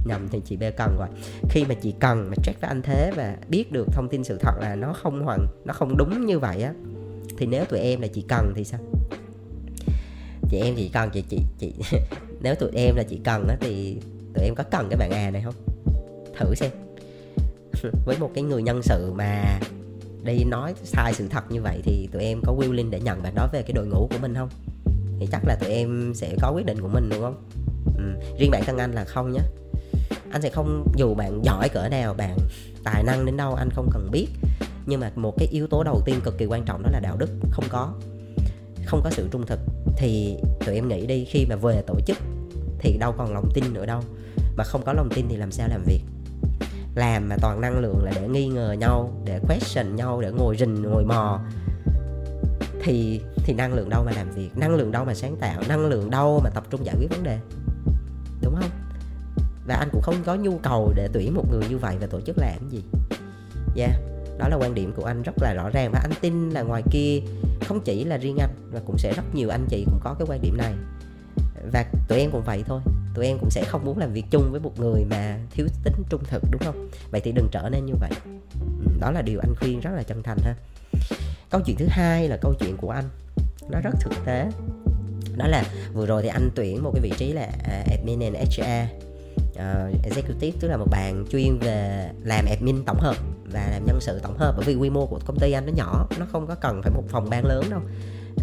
nhầm 0.05 0.27
thì 0.31 0.41
chị 0.45 0.55
B 0.55 0.63
cần 0.77 0.97
rồi. 0.99 1.07
Khi 1.49 1.65
mà 1.69 1.75
chị 1.75 1.93
cần 1.99 2.29
mà 2.29 2.35
check 2.43 2.61
với 2.61 2.67
anh 2.67 2.81
thế 2.81 3.11
và 3.15 3.37
biết 3.49 3.71
được 3.71 3.87
thông 3.91 4.09
tin 4.09 4.23
sự 4.23 4.37
thật 4.41 4.53
là 4.61 4.75
nó 4.75 4.93
không 4.93 5.23
hoàn, 5.23 5.47
nó 5.65 5.73
không 5.73 5.97
đúng 5.97 6.25
như 6.25 6.39
vậy 6.39 6.61
á, 6.61 6.73
thì 7.37 7.45
nếu 7.45 7.65
tụi 7.65 7.79
em 7.79 8.01
là 8.01 8.07
chị 8.07 8.25
cần 8.27 8.53
thì 8.55 8.63
sao? 8.63 8.79
Chị 10.49 10.57
em 10.57 10.75
chị 10.75 10.89
cần, 10.93 11.09
chị 11.13 11.23
chị 11.29 11.39
chị 11.59 11.73
nếu 12.41 12.55
tụi 12.55 12.71
em 12.75 12.95
là 12.95 13.03
chị 13.03 13.19
cần 13.23 13.47
á 13.47 13.55
thì 13.61 13.97
tụi 14.33 14.45
em 14.45 14.55
có 14.55 14.63
cần 14.63 14.87
cái 14.89 14.97
bạn 14.97 15.11
à 15.11 15.31
này 15.31 15.41
không? 15.45 15.55
Thử 16.39 16.55
xem. 16.55 16.71
Với 18.05 18.17
một 18.19 18.31
cái 18.35 18.43
người 18.43 18.63
nhân 18.63 18.81
sự 18.83 19.13
mà 19.15 19.59
đi 20.23 20.43
nói 20.43 20.73
sai 20.83 21.13
sự 21.13 21.27
thật 21.27 21.51
như 21.51 21.61
vậy 21.61 21.81
thì 21.83 22.09
tụi 22.11 22.23
em 22.23 22.41
có 22.45 22.53
willing 22.53 22.89
để 22.89 22.99
nhận 22.99 23.23
bạn 23.23 23.35
đó 23.35 23.49
về 23.53 23.61
cái 23.61 23.73
đội 23.73 23.87
ngũ 23.87 24.07
của 24.11 24.17
mình 24.21 24.35
không? 24.35 24.49
Thì 25.20 25.27
chắc 25.32 25.46
là 25.46 25.55
tụi 25.55 25.70
em 25.70 26.12
sẽ 26.15 26.36
có 26.41 26.51
quyết 26.51 26.65
định 26.65 26.82
của 26.82 26.88
mình, 26.88 27.10
đúng 27.10 27.22
không? 27.22 27.43
Ừ. 27.98 28.03
riêng 28.39 28.51
bản 28.51 28.63
thân 28.65 28.77
anh 28.77 28.91
là 28.91 29.03
không 29.03 29.32
nhé 29.32 29.41
anh 30.34 30.41
sẽ 30.41 30.50
không, 30.50 30.93
dù 30.96 31.13
bạn 31.13 31.41
giỏi 31.43 31.70
cỡ 31.70 31.88
nào, 31.89 32.13
bạn 32.13 32.38
tài 32.84 33.03
năng 33.03 33.25
đến 33.25 33.38
đâu 33.38 33.53
anh 33.53 33.70
không 33.70 33.89
cần 33.91 34.12
biết. 34.12 34.27
Nhưng 34.86 35.00
mà 35.00 35.12
một 35.15 35.34
cái 35.38 35.48
yếu 35.51 35.67
tố 35.67 35.84
đầu 35.84 36.01
tiên 36.05 36.22
cực 36.24 36.38
kỳ 36.38 36.46
quan 36.46 36.65
trọng 36.65 36.84
đó 36.84 36.89
là 36.93 37.00
đạo 37.00 37.17
đức, 37.17 37.29
không 37.51 37.65
có. 37.70 37.93
Không 38.86 39.01
có 39.03 39.10
sự 39.10 39.27
trung 39.32 39.46
thực. 39.46 39.60
Thì 39.98 40.38
tụi 40.65 40.75
em 40.75 40.88
nghĩ 40.88 41.05
đi, 41.05 41.25
khi 41.25 41.46
mà 41.50 41.55
về 41.55 41.82
tổ 41.88 41.96
chức 42.08 42.17
thì 42.79 42.98
đâu 42.98 43.13
còn 43.17 43.34
lòng 43.34 43.50
tin 43.53 43.74
nữa 43.74 43.86
đâu. 43.86 44.01
Mà 44.55 44.63
không 44.63 44.82
có 44.86 44.93
lòng 44.93 45.10
tin 45.15 45.25
thì 45.29 45.36
làm 45.36 45.51
sao 45.51 45.67
làm 45.67 45.84
việc? 45.84 46.01
Làm 46.96 47.29
mà 47.29 47.36
toàn 47.41 47.62
năng 47.62 47.79
lượng 47.79 48.03
là 48.03 48.12
để 48.15 48.27
nghi 48.27 48.48
ngờ 48.48 48.75
nhau, 48.79 49.22
để 49.25 49.39
question 49.48 49.96
nhau, 49.96 50.22
để 50.22 50.32
ngồi 50.32 50.58
rình, 50.58 50.82
ngồi 50.82 51.05
mò 51.05 51.39
thì 52.83 53.21
thì 53.35 53.53
năng 53.53 53.73
lượng 53.73 53.89
đâu 53.89 54.03
mà 54.03 54.11
làm 54.11 54.31
việc, 54.31 54.57
năng 54.57 54.75
lượng 54.75 54.91
đâu 54.91 55.05
mà 55.05 55.13
sáng 55.13 55.35
tạo, 55.35 55.61
năng 55.67 55.85
lượng 55.85 56.09
đâu 56.09 56.41
mà 56.43 56.49
tập 56.49 56.63
trung 56.69 56.85
giải 56.85 56.95
quyết 56.99 57.09
vấn 57.09 57.23
đề. 57.23 57.39
Đúng 58.41 58.55
không? 58.55 58.69
Và 59.67 59.75
anh 59.75 59.89
cũng 59.91 60.01
không 60.01 60.15
có 60.25 60.35
nhu 60.35 60.57
cầu 60.57 60.93
để 60.95 61.09
tuyển 61.13 61.33
một 61.33 61.45
người 61.51 61.63
như 61.69 61.77
vậy 61.77 61.97
và 61.99 62.07
tổ 62.07 62.21
chức 62.21 62.37
làm 62.37 62.69
gì. 62.69 62.83
Yeah 63.75 64.13
đó 64.37 64.47
là 64.47 64.55
quan 64.55 64.75
điểm 64.75 64.93
của 64.95 65.05
anh 65.05 65.21
rất 65.21 65.33
là 65.41 65.53
rõ 65.53 65.69
ràng 65.69 65.91
và 65.91 65.99
anh 65.99 66.11
tin 66.21 66.49
là 66.49 66.61
ngoài 66.61 66.83
kia 66.91 67.19
không 67.65 67.81
chỉ 67.85 68.03
là 68.03 68.17
riêng 68.17 68.37
anh 68.37 68.49
mà 68.73 68.79
cũng 68.85 68.97
sẽ 68.97 69.13
rất 69.13 69.35
nhiều 69.35 69.49
anh 69.49 69.65
chị 69.69 69.83
cũng 69.85 69.99
có 70.03 70.15
cái 70.19 70.27
quan 70.29 70.41
điểm 70.41 70.57
này. 70.57 70.73
Và 71.71 71.85
tụi 72.07 72.19
em 72.19 72.31
cũng 72.31 72.43
vậy 72.45 72.63
thôi, 72.67 72.81
tụi 73.15 73.25
em 73.25 73.37
cũng 73.39 73.49
sẽ 73.49 73.63
không 73.67 73.85
muốn 73.85 73.97
làm 73.97 74.13
việc 74.13 74.25
chung 74.31 74.51
với 74.51 74.59
một 74.59 74.79
người 74.79 75.05
mà 75.05 75.39
thiếu 75.51 75.67
tính 75.83 75.93
trung 76.09 76.23
thực, 76.29 76.43
đúng 76.51 76.61
không? 76.65 76.89
Vậy 77.11 77.21
thì 77.21 77.31
đừng 77.31 77.47
trở 77.51 77.69
nên 77.71 77.85
như 77.85 77.93
vậy. 77.99 78.11
Ừ, 78.85 78.91
đó 78.99 79.11
là 79.11 79.21
điều 79.21 79.39
anh 79.39 79.53
khuyên 79.59 79.79
rất 79.79 79.91
là 79.95 80.03
chân 80.03 80.23
thành 80.23 80.37
ha 80.43 80.55
câu 81.53 81.62
chuyện 81.62 81.77
thứ 81.77 81.86
hai 81.89 82.29
là 82.29 82.38
câu 82.38 82.53
chuyện 82.60 82.77
của 82.77 82.89
anh. 82.89 83.03
Nó 83.69 83.79
rất 83.79 83.91
thực 84.00 84.13
tế. 84.25 84.50
Đó 85.36 85.48
là 85.48 85.63
vừa 85.93 86.05
rồi 86.05 86.22
thì 86.24 86.27
anh 86.27 86.50
tuyển 86.55 86.83
một 86.83 86.91
cái 86.93 87.01
vị 87.01 87.12
trí 87.17 87.33
là 87.33 87.48
uh, 87.48 87.91
admin 87.91 88.19
and 88.19 88.36
HR 88.36 88.62
uh, 88.62 89.57
ờ, 89.57 89.91
executive 90.03 90.57
tức 90.60 90.67
là 90.67 90.77
một 90.77 90.88
bạn 90.91 91.25
chuyên 91.31 91.60
về 91.60 92.10
làm 92.24 92.45
admin 92.45 92.83
tổng 92.86 93.00
hợp 93.00 93.15
và 93.51 93.67
làm 93.72 93.86
nhân 93.86 93.98
sự 94.01 94.19
tổng 94.19 94.38
hợp 94.38 94.53
bởi 94.57 94.65
vì 94.65 94.75
quy 94.75 94.89
mô 94.89 95.05
của 95.05 95.19
công 95.25 95.39
ty 95.39 95.51
anh 95.51 95.65
nó 95.65 95.72
nhỏ 95.75 96.07
nó 96.19 96.25
không 96.31 96.48
có 96.48 96.55
cần 96.55 96.81
phải 96.81 96.91
một 96.91 97.03
phòng 97.10 97.29
ban 97.29 97.45
lớn 97.45 97.65
đâu. 97.69 97.81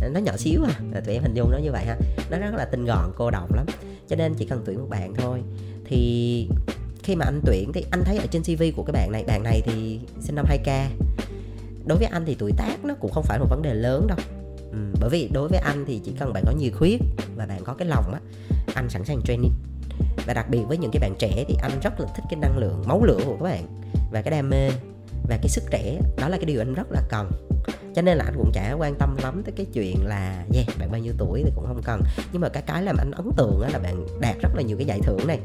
Ờ, 0.02 0.09
nó 0.09 0.21
nhỏ 0.21 0.37
xíu 0.37 0.62
à. 0.64 1.00
Tụi 1.05 1.14
em 1.14 1.23
hình 1.23 1.35
dung 1.35 1.50
nó 1.50 1.59
như 1.59 1.73
vậy 1.73 1.85
ha. 1.85 1.97
Nó 2.31 2.38
rất 2.38 2.55
là 2.55 2.64
tinh 2.64 2.85
gọn 2.85 3.12
cô 3.17 3.31
độc 3.31 3.55
lắm. 3.55 3.67
Cho 4.09 4.17
nên 4.17 4.35
chỉ 4.35 4.45
cần 4.45 4.62
tuyển 4.67 4.79
một 4.79 4.88
bạn 4.88 5.14
thôi. 5.14 5.43
Thì 5.85 6.49
khi 7.02 7.17
mà 7.17 7.25
anh 7.25 7.40
tuyển 7.47 7.73
thì 7.73 7.85
anh 7.90 8.05
thấy 8.05 8.19
ở 8.19 8.26
trên 8.31 8.43
cv 8.43 8.62
của 8.76 8.83
cái 8.83 8.93
bạn 8.93 9.12
này 9.12 9.25
bạn 9.25 9.43
này 9.43 9.62
thì 9.64 10.00
sinh 10.21 10.35
năm 10.35 10.47
2k 10.49 10.87
đối 11.87 11.99
với 11.99 12.06
anh 12.06 12.25
thì 12.26 12.37
tuổi 12.38 12.52
tác 12.56 12.84
nó 12.84 12.94
cũng 13.00 13.12
không 13.12 13.25
phải 13.25 13.38
một 13.38 13.46
vấn 13.50 13.62
đề 13.62 13.75
lớn 13.75 14.06
đâu. 14.06 14.18
Ừ, 14.72 14.78
bởi 15.00 15.10
vì 15.10 15.28
đối 15.32 15.49
với 15.49 15.58
anh 15.58 15.84
thì 15.87 16.00
chỉ 16.04 16.12
cần 16.18 16.32
bạn 16.32 16.42
có 16.46 16.52
nhiệt 16.52 16.72
huyết 16.76 17.00
và 17.37 17.46
bạn 17.46 17.64
có 17.64 17.75
cái 17.75 17.88
lòng 17.88 18.12
á 18.12 18.20
anh 18.75 18.88
sẵn 18.88 19.04
sàng 19.04 19.22
training. 19.22 19.52
Và 20.26 20.34
đặc 20.34 20.50
biệt 20.50 20.62
với 20.68 20.78
những 20.78 20.90
cái 20.90 21.00
bạn 21.00 21.14
trẻ 21.18 21.44
thì 21.49 21.54
anh 21.62 21.72
rất 21.82 22.00
là 22.00 22.06
thích 22.16 22.25
cái 22.30 22.40
năng 22.40 22.58
lượng 22.58 22.82
máu 22.87 23.04
lửa 23.04 23.18
của 23.26 23.37
các 23.37 23.44
bạn 23.44 23.80
và 24.12 24.22
cái 24.22 24.30
đam 24.30 24.50
mê 24.50 24.70
và 25.28 25.37
cái 25.37 25.49
sức 25.49 25.64
trẻ. 25.70 26.00
Đó 26.20 26.28
là 26.28 26.37
cái 26.37 26.44
điều 26.44 26.60
anh 26.60 26.75
rất 26.75 26.92
là 26.92 27.02
cần. 27.08 27.30
Cho 27.94 28.02
nên 28.02 28.18
là 28.18 28.25
anh 28.25 28.34
cũng 28.37 28.50
chả 28.52 28.72
quan 28.72 28.94
tâm 28.94 29.16
lắm 29.22 29.42
tới 29.44 29.52
cái 29.56 29.66
chuyện 29.72 29.96
là 30.04 30.44
yeah 30.54 30.66
bạn 30.78 30.90
bao 30.90 31.00
nhiêu 31.00 31.12
tuổi 31.18 31.42
thì 31.44 31.50
cũng 31.54 31.66
không 31.66 31.82
cần. 31.84 32.00
Nhưng 32.32 32.42
mà 32.42 32.49
cái 32.49 32.62
cái 32.66 32.82
làm 32.82 32.96
anh 32.96 33.10
ấn 33.10 33.30
tượng 33.37 33.60
là 33.72 33.78
bạn 33.78 34.06
đạt 34.20 34.37
rất 34.42 34.50
là 34.54 34.62
nhiều 34.62 34.76
cái 34.76 34.87
giải 34.87 35.00
thưởng 35.02 35.26
này. 35.26 35.38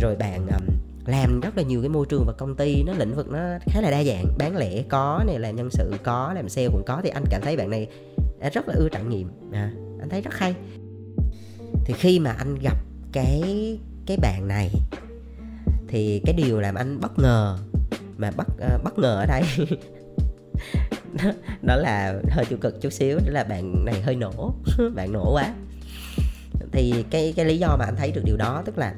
Rồi 0.00 0.16
bạn 0.16 0.46
um, 0.46 0.66
làm 1.10 1.40
rất 1.40 1.56
là 1.56 1.62
nhiều 1.62 1.80
cái 1.80 1.88
môi 1.88 2.06
trường 2.06 2.24
và 2.26 2.32
công 2.32 2.54
ty 2.54 2.82
nó 2.82 2.92
lĩnh 2.92 3.14
vực 3.14 3.28
nó 3.30 3.38
khá 3.66 3.80
là 3.80 3.90
đa 3.90 4.04
dạng. 4.04 4.24
Bán 4.38 4.56
lẻ 4.56 4.82
có 4.88 5.22
này 5.26 5.38
làm 5.38 5.56
nhân 5.56 5.70
sự 5.70 5.92
có 6.02 6.32
làm 6.34 6.48
sale 6.48 6.68
cũng 6.68 6.82
có. 6.86 7.00
Thì 7.04 7.10
anh 7.10 7.24
cảm 7.30 7.42
thấy 7.42 7.56
bạn 7.56 7.70
này 7.70 7.88
rất 8.52 8.68
là 8.68 8.74
ưa 8.74 8.88
trải 8.88 9.04
nghiệm. 9.04 9.28
À, 9.52 9.72
anh 10.00 10.08
thấy 10.08 10.20
rất 10.20 10.34
hay. 10.34 10.54
Thì 11.84 11.94
khi 11.98 12.18
mà 12.18 12.30
anh 12.30 12.54
gặp 12.54 12.76
cái 13.12 13.42
cái 14.06 14.16
bạn 14.16 14.48
này 14.48 14.70
thì 15.88 16.22
cái 16.26 16.34
điều 16.34 16.60
làm 16.60 16.74
anh 16.74 17.00
bất 17.00 17.18
ngờ 17.18 17.58
mà 18.16 18.30
bất 18.36 18.46
uh, 18.48 18.84
bất 18.84 18.98
ngờ 18.98 19.14
ở 19.14 19.26
đây 19.26 19.42
đó 21.62 21.76
là 21.76 22.14
hơi 22.30 22.44
tiêu 22.44 22.58
cực 22.60 22.80
chút 22.80 22.90
xíu 22.92 23.18
đó 23.18 23.32
là 23.32 23.44
bạn 23.44 23.84
này 23.84 24.00
hơi 24.00 24.16
nổ. 24.16 24.54
Bạn 24.94 25.12
nổ 25.12 25.32
quá. 25.32 25.54
Thì 26.72 27.04
cái 27.10 27.32
cái 27.36 27.44
lý 27.44 27.58
do 27.58 27.76
mà 27.78 27.84
anh 27.84 27.96
thấy 27.96 28.12
được 28.12 28.22
điều 28.24 28.36
đó 28.36 28.62
tức 28.66 28.78
là 28.78 28.94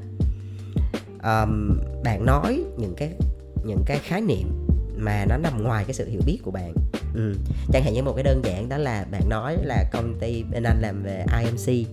um, 1.23 1.81
bạn 2.05 2.27
nói 2.27 2.65
những 2.77 2.95
cái 2.97 3.11
những 3.65 3.83
cái 3.87 3.99
khái 3.99 4.21
niệm 4.21 4.67
mà 4.97 5.25
nó 5.29 5.37
nằm 5.37 5.63
ngoài 5.65 5.85
cái 5.85 5.95
sự 5.95 6.09
hiểu 6.09 6.21
biết 6.27 6.39
của 6.43 6.51
bạn. 6.51 6.75
Ừ. 7.15 7.35
chẳng 7.73 7.83
hạn 7.83 7.95
như 7.95 8.03
một 8.03 8.13
cái 8.13 8.23
đơn 8.23 8.43
giản 8.45 8.69
đó 8.69 8.79
là 8.79 9.07
bạn 9.11 9.29
nói 9.29 9.57
là 9.63 9.85
công 9.93 10.15
ty 10.21 10.43
bên 10.43 10.63
anh 10.63 10.81
làm 10.81 11.03
về 11.03 11.25
IMC 11.45 11.89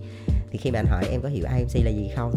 thì 0.50 0.58
khi 0.58 0.70
mà 0.70 0.78
anh 0.78 0.86
hỏi 0.86 1.04
em 1.10 1.20
có 1.22 1.28
hiểu 1.28 1.44
IMC 1.56 1.84
là 1.84 1.90
gì 1.90 2.10
không? 2.16 2.32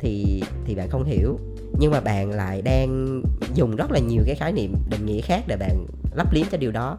Thì 0.00 0.42
thì 0.66 0.74
bạn 0.74 0.88
không 0.88 1.04
hiểu. 1.04 1.38
Nhưng 1.78 1.90
mà 1.90 2.00
bạn 2.00 2.30
lại 2.30 2.62
đang 2.62 3.22
dùng 3.54 3.76
rất 3.76 3.90
là 3.90 3.98
nhiều 3.98 4.22
cái 4.26 4.34
khái 4.34 4.52
niệm 4.52 4.74
định 4.90 5.06
nghĩa 5.06 5.20
khác 5.20 5.44
để 5.46 5.56
bạn 5.56 5.86
lắp 6.14 6.32
liếm 6.32 6.46
cho 6.50 6.58
điều 6.58 6.72
đó 6.72 6.98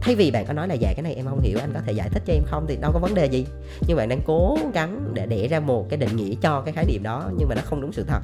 thay 0.00 0.14
vì 0.14 0.30
bạn 0.30 0.46
có 0.46 0.52
nói 0.52 0.68
là 0.68 0.74
dạ 0.74 0.92
cái 0.96 1.02
này 1.02 1.14
em 1.14 1.26
không 1.26 1.40
hiểu, 1.40 1.58
anh 1.60 1.72
có 1.74 1.80
thể 1.86 1.92
giải 1.92 2.08
thích 2.08 2.22
cho 2.26 2.32
em 2.32 2.42
không? 2.46 2.66
Thì 2.68 2.76
đâu 2.76 2.92
có 2.92 2.98
vấn 2.98 3.14
đề 3.14 3.26
gì. 3.26 3.46
Nhưng 3.86 3.96
bạn 3.96 4.08
đang 4.08 4.20
cố 4.26 4.58
gắng 4.74 5.10
để 5.14 5.26
để 5.26 5.48
ra 5.48 5.60
một 5.60 5.86
cái 5.90 5.96
định 5.96 6.16
nghĩa 6.16 6.34
cho 6.42 6.60
cái 6.60 6.74
khái 6.74 6.84
niệm 6.84 7.02
đó, 7.02 7.30
nhưng 7.38 7.48
mà 7.48 7.54
nó 7.54 7.62
không 7.64 7.80
đúng 7.80 7.92
sự 7.92 8.04
thật. 8.08 8.20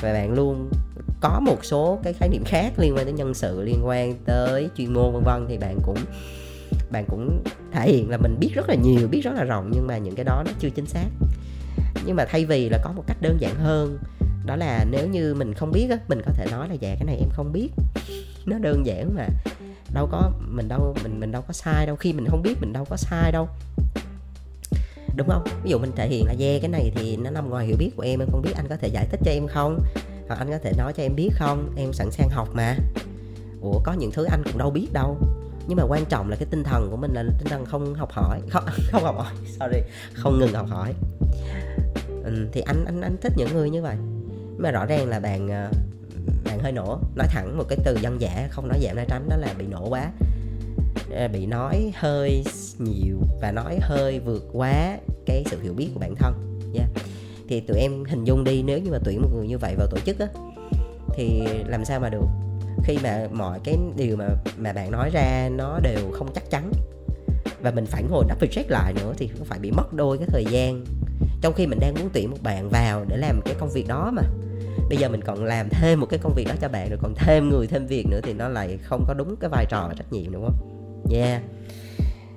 Và 0.00 0.12
bạn 0.12 0.32
luôn 0.32 0.70
có 1.20 1.40
một 1.40 1.64
số 1.64 1.98
cái 2.02 2.12
khái 2.12 2.28
niệm 2.28 2.42
khác 2.46 2.72
liên 2.78 2.94
quan 2.96 3.04
tới 3.04 3.12
nhân 3.12 3.34
sự, 3.34 3.62
liên 3.62 3.80
quan 3.84 4.14
tới 4.24 4.68
chuyên 4.76 4.92
môn, 4.92 5.12
vân 5.12 5.22
vân. 5.24 5.46
Thì 5.48 5.58
bạn 5.58 5.78
cũng 5.82 5.96
bạn 6.90 7.04
cũng 7.08 7.44
thể 7.72 7.90
hiện 7.90 8.10
là 8.10 8.16
mình 8.16 8.36
biết 8.40 8.50
rất 8.54 8.68
là 8.68 8.74
nhiều, 8.74 9.08
biết 9.08 9.20
rất 9.20 9.34
là 9.34 9.44
rộng, 9.44 9.70
nhưng 9.74 9.86
mà 9.86 9.98
những 9.98 10.14
cái 10.14 10.24
đó 10.24 10.42
nó 10.46 10.52
chưa 10.58 10.70
chính 10.70 10.86
xác. 10.86 11.06
Nhưng 12.06 12.16
mà 12.16 12.24
thay 12.24 12.44
vì 12.44 12.68
là 12.68 12.78
có 12.84 12.92
một 12.92 13.04
cách 13.06 13.16
đơn 13.20 13.36
giản 13.40 13.54
hơn, 13.54 13.98
đó 14.46 14.56
là 14.56 14.84
nếu 14.90 15.08
như 15.08 15.34
mình 15.34 15.54
không 15.54 15.72
biết 15.72 15.86
á, 15.90 15.98
mình 16.08 16.20
có 16.26 16.32
thể 16.32 16.46
nói 16.50 16.68
là 16.68 16.74
dạ 16.74 16.94
cái 16.94 17.04
này 17.04 17.16
em 17.16 17.28
không 17.32 17.52
biết 17.52 17.68
nó 18.46 18.58
đơn 18.58 18.86
giản 18.86 19.14
mà. 19.14 19.28
Đâu 19.94 20.08
có 20.12 20.30
mình 20.48 20.68
đâu 20.68 20.94
mình 21.02 21.20
mình 21.20 21.32
đâu 21.32 21.42
có 21.46 21.52
sai 21.52 21.86
đâu. 21.86 21.96
Khi 21.96 22.12
mình 22.12 22.26
không 22.28 22.42
biết 22.42 22.54
mình 22.60 22.72
đâu 22.72 22.84
có 22.90 22.96
sai 22.96 23.32
đâu. 23.32 23.48
Đúng 25.16 25.28
không? 25.28 25.44
Ví 25.62 25.70
dụ 25.70 25.78
mình 25.78 25.92
thể 25.96 26.08
hiện 26.08 26.24
là 26.26 26.34
yeah 26.38 26.62
cái 26.62 26.70
này 26.70 26.92
thì 26.94 27.16
nó 27.16 27.30
nằm 27.30 27.50
ngoài 27.50 27.66
hiểu 27.66 27.76
biết 27.78 27.90
của 27.96 28.02
em 28.02 28.20
em 28.20 28.28
không 28.30 28.42
biết 28.42 28.52
anh 28.56 28.66
có 28.68 28.76
thể 28.76 28.88
giải 28.88 29.06
thích 29.10 29.20
cho 29.24 29.30
em 29.30 29.46
không? 29.46 29.78
Hoặc 30.28 30.38
anh 30.38 30.50
có 30.50 30.58
thể 30.58 30.72
nói 30.78 30.92
cho 30.96 31.02
em 31.02 31.16
biết 31.16 31.30
không? 31.34 31.72
Em 31.76 31.92
sẵn 31.92 32.10
sàng 32.10 32.28
học 32.28 32.48
mà. 32.54 32.76
Ủa 33.60 33.80
có 33.84 33.92
những 33.92 34.12
thứ 34.12 34.24
anh 34.24 34.42
cũng 34.44 34.58
đâu 34.58 34.70
biết 34.70 34.88
đâu. 34.92 35.18
Nhưng 35.66 35.76
mà 35.76 35.84
quan 35.88 36.04
trọng 36.04 36.30
là 36.30 36.36
cái 36.36 36.46
tinh 36.50 36.64
thần 36.64 36.88
của 36.90 36.96
mình 36.96 37.12
là 37.14 37.24
tinh 37.38 37.48
thần 37.48 37.64
không 37.66 37.94
học 37.94 38.12
hỏi. 38.12 38.40
Không 38.50 38.64
không 38.90 39.04
học 39.04 39.16
hỏi 39.18 39.32
sorry. 39.46 39.78
Không 40.14 40.38
ngừng 40.38 40.54
học 40.54 40.66
hỏi. 40.68 40.94
Ừ, 42.24 42.48
thì 42.52 42.60
anh 42.60 42.84
anh 42.84 43.00
anh 43.00 43.16
thích 43.20 43.32
những 43.36 43.48
người 43.54 43.70
như 43.70 43.82
vậy. 43.82 43.96
Nhưng 44.52 44.62
mà 44.62 44.70
rõ 44.70 44.86
ràng 44.86 45.08
là 45.08 45.20
bạn 45.20 45.48
ờ, 45.48 45.70
bạn 46.44 46.58
hơi 46.58 46.72
nổ. 46.72 46.98
Nói 47.16 47.26
thẳng 47.30 47.58
một 47.58 47.64
cái 47.68 47.78
từ 47.84 47.98
dân 48.02 48.20
dã 48.20 48.48
không 48.50 48.68
nói 48.68 48.80
giảm 48.82 48.96
nói 48.96 49.04
tránh 49.08 49.28
đó 49.28 49.36
là 49.36 49.54
bị 49.58 49.66
nổ 49.66 49.88
quá. 49.88 50.10
Ờ, 51.10 51.28
bị 51.28 51.46
nói 51.46 51.92
hơi 51.94 52.44
nhiều 52.78 53.16
và 53.40 53.52
nói 53.52 53.78
hơi 53.80 54.20
vượt 54.20 54.44
quá 54.52 54.98
cái 55.26 55.44
sự 55.50 55.62
hiểu 55.62 55.72
biết 55.72 55.90
của 55.94 56.00
bản 56.00 56.14
thân 56.14 56.60
nha. 56.72 56.80
Yeah. 56.80 57.06
thì 57.48 57.60
tụi 57.60 57.78
em 57.78 58.04
hình 58.04 58.24
dung 58.24 58.44
đi 58.44 58.62
nếu 58.62 58.78
như 58.78 58.90
mà 58.90 58.98
tuyển 59.04 59.22
một 59.22 59.28
người 59.36 59.46
như 59.46 59.58
vậy 59.58 59.74
vào 59.78 59.86
tổ 59.86 59.98
chức 60.06 60.18
á 60.18 60.26
thì 61.14 61.42
làm 61.66 61.84
sao 61.84 62.00
mà 62.00 62.08
được? 62.08 62.26
Khi 62.84 62.98
mà 63.02 63.28
mọi 63.32 63.60
cái 63.64 63.78
điều 63.96 64.16
mà 64.16 64.28
mà 64.58 64.72
bạn 64.72 64.90
nói 64.90 65.10
ra 65.10 65.48
nó 65.52 65.78
đều 65.82 66.10
không 66.12 66.28
chắc 66.34 66.50
chắn 66.50 66.72
và 67.60 67.70
mình 67.70 67.86
phản 67.86 68.08
hồi, 68.08 68.24
double 68.28 68.48
check 68.48 68.70
lại 68.70 68.92
nữa 68.92 69.14
thì 69.16 69.30
cũng 69.38 69.44
phải 69.44 69.58
bị 69.58 69.70
mất 69.70 69.92
đôi 69.92 70.18
cái 70.18 70.26
thời 70.30 70.44
gian. 70.44 70.84
Trong 71.40 71.52
khi 71.54 71.66
mình 71.66 71.78
đang 71.80 71.94
muốn 71.94 72.08
tuyển 72.12 72.30
một 72.30 72.36
bạn 72.42 72.68
vào 72.68 73.04
để 73.08 73.16
làm 73.16 73.40
cái 73.44 73.54
công 73.58 73.70
việc 73.70 73.88
đó 73.88 74.10
mà 74.12 74.22
bây 74.88 74.98
giờ 74.98 75.08
mình 75.08 75.20
còn 75.22 75.44
làm 75.44 75.68
thêm 75.70 76.00
một 76.00 76.06
cái 76.06 76.18
công 76.22 76.34
việc 76.34 76.44
đó 76.48 76.54
cho 76.60 76.68
bạn 76.68 76.88
rồi 76.88 76.98
còn 77.02 77.14
thêm 77.16 77.48
người 77.48 77.66
thêm 77.66 77.86
việc 77.86 78.06
nữa 78.06 78.20
thì 78.22 78.32
nó 78.32 78.48
lại 78.48 78.78
không 78.82 79.04
có 79.08 79.14
đúng 79.14 79.36
cái 79.36 79.50
vai 79.50 79.66
trò 79.70 79.84
và 79.88 79.94
trách 79.94 80.12
nhiệm 80.12 80.32
đúng 80.32 80.44
không? 80.44 80.54
Yeah. 81.12 81.42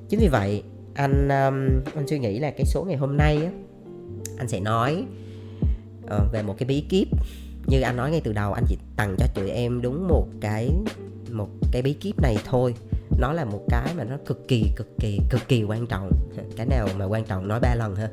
Chính 0.10 0.20
vì 0.20 0.28
vậy 0.28 0.64
anh 0.94 1.28
um, 1.28 1.84
anh 1.96 2.08
suy 2.08 2.20
nghĩ 2.20 2.40
là 2.40 2.52
cái 2.52 2.66
số 2.66 2.84
ngày 2.84 2.98
hôm 2.98 3.18
nay 3.18 3.36
á 3.36 3.52
anh 4.38 4.48
sẽ 4.48 4.60
nói 4.60 5.04
uh, 6.06 6.32
về 6.34 6.42
một 6.42 6.56
cái 6.58 6.68
bí 6.68 6.82
kíp. 6.90 7.08
Như 7.68 7.82
anh 7.82 7.96
nói 7.96 8.12
ngay 8.12 8.22
từ 8.24 8.34
đầu 8.34 8.54
anh 8.54 8.64
chỉ 8.68 8.78
tặng 8.96 9.16
cho 9.20 9.26
tụi 9.36 9.50
em 9.50 9.82
đúng 9.82 10.08
một 10.08 10.28
cái 10.42 10.70
một 11.32 11.50
cái 11.72 11.82
bí 11.82 11.94
kíp 11.94 12.22
này 12.22 12.38
thôi. 12.46 12.76
Nó 13.20 13.34
là 13.34 13.46
một 13.46 13.62
cái 13.70 13.94
mà 13.98 14.04
nó 14.04 14.18
cực 14.26 14.48
kỳ 14.48 14.66
cực 14.76 14.88
kỳ 15.00 15.20
cực 15.30 15.48
kỳ 15.48 15.64
quan 15.64 15.88
trọng. 15.88 16.12
Cái 16.58 16.66
nào 16.66 16.88
mà 16.98 17.06
quan 17.06 17.26
trọng 17.26 17.48
nói 17.48 17.60
ba 17.60 17.76
lần 17.76 17.96
ha 17.96 18.10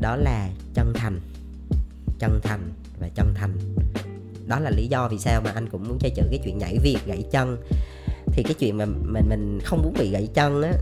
đó 0.00 0.16
là 0.16 0.50
chân 0.74 0.92
thành. 0.94 1.20
Chân 2.18 2.40
thành 2.42 2.72
và 3.00 3.08
chân 3.14 3.34
thành. 3.34 3.52
Đó 4.46 4.58
là 4.58 4.70
lý 4.70 4.86
do 4.86 5.08
vì 5.08 5.18
sao 5.18 5.40
mà 5.44 5.50
anh 5.54 5.68
cũng 5.68 5.88
muốn 5.88 5.98
chơi 6.00 6.10
chữ 6.10 6.22
cái 6.30 6.40
chuyện 6.44 6.58
nhảy 6.58 6.78
việc 6.82 6.98
gãy 7.06 7.24
chân. 7.30 7.56
Thì 8.26 8.42
cái 8.42 8.54
chuyện 8.54 8.76
mà 8.76 8.84
mình 8.84 9.28
mình 9.28 9.58
không 9.64 9.82
muốn 9.82 9.94
bị 9.98 10.10
gãy 10.10 10.28
chân 10.34 10.62
á 10.62 10.72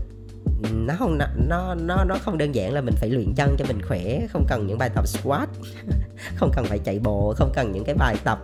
nó 0.71 0.95
không 0.99 1.17
nó 1.47 1.75
nó 1.75 2.03
nó 2.03 2.17
không 2.21 2.37
đơn 2.37 2.55
giản 2.55 2.73
là 2.73 2.81
mình 2.81 2.93
phải 2.97 3.09
luyện 3.09 3.33
chân 3.35 3.55
cho 3.59 3.65
mình 3.67 3.81
khỏe 3.81 4.27
không 4.29 4.45
cần 4.49 4.67
những 4.67 4.77
bài 4.77 4.89
tập 4.95 5.07
squat 5.07 5.49
không 6.35 6.51
cần 6.55 6.65
phải 6.65 6.79
chạy 6.79 6.99
bộ 6.99 7.33
không 7.37 7.51
cần 7.55 7.71
những 7.71 7.83
cái 7.83 7.95
bài 7.95 8.15
tập 8.23 8.39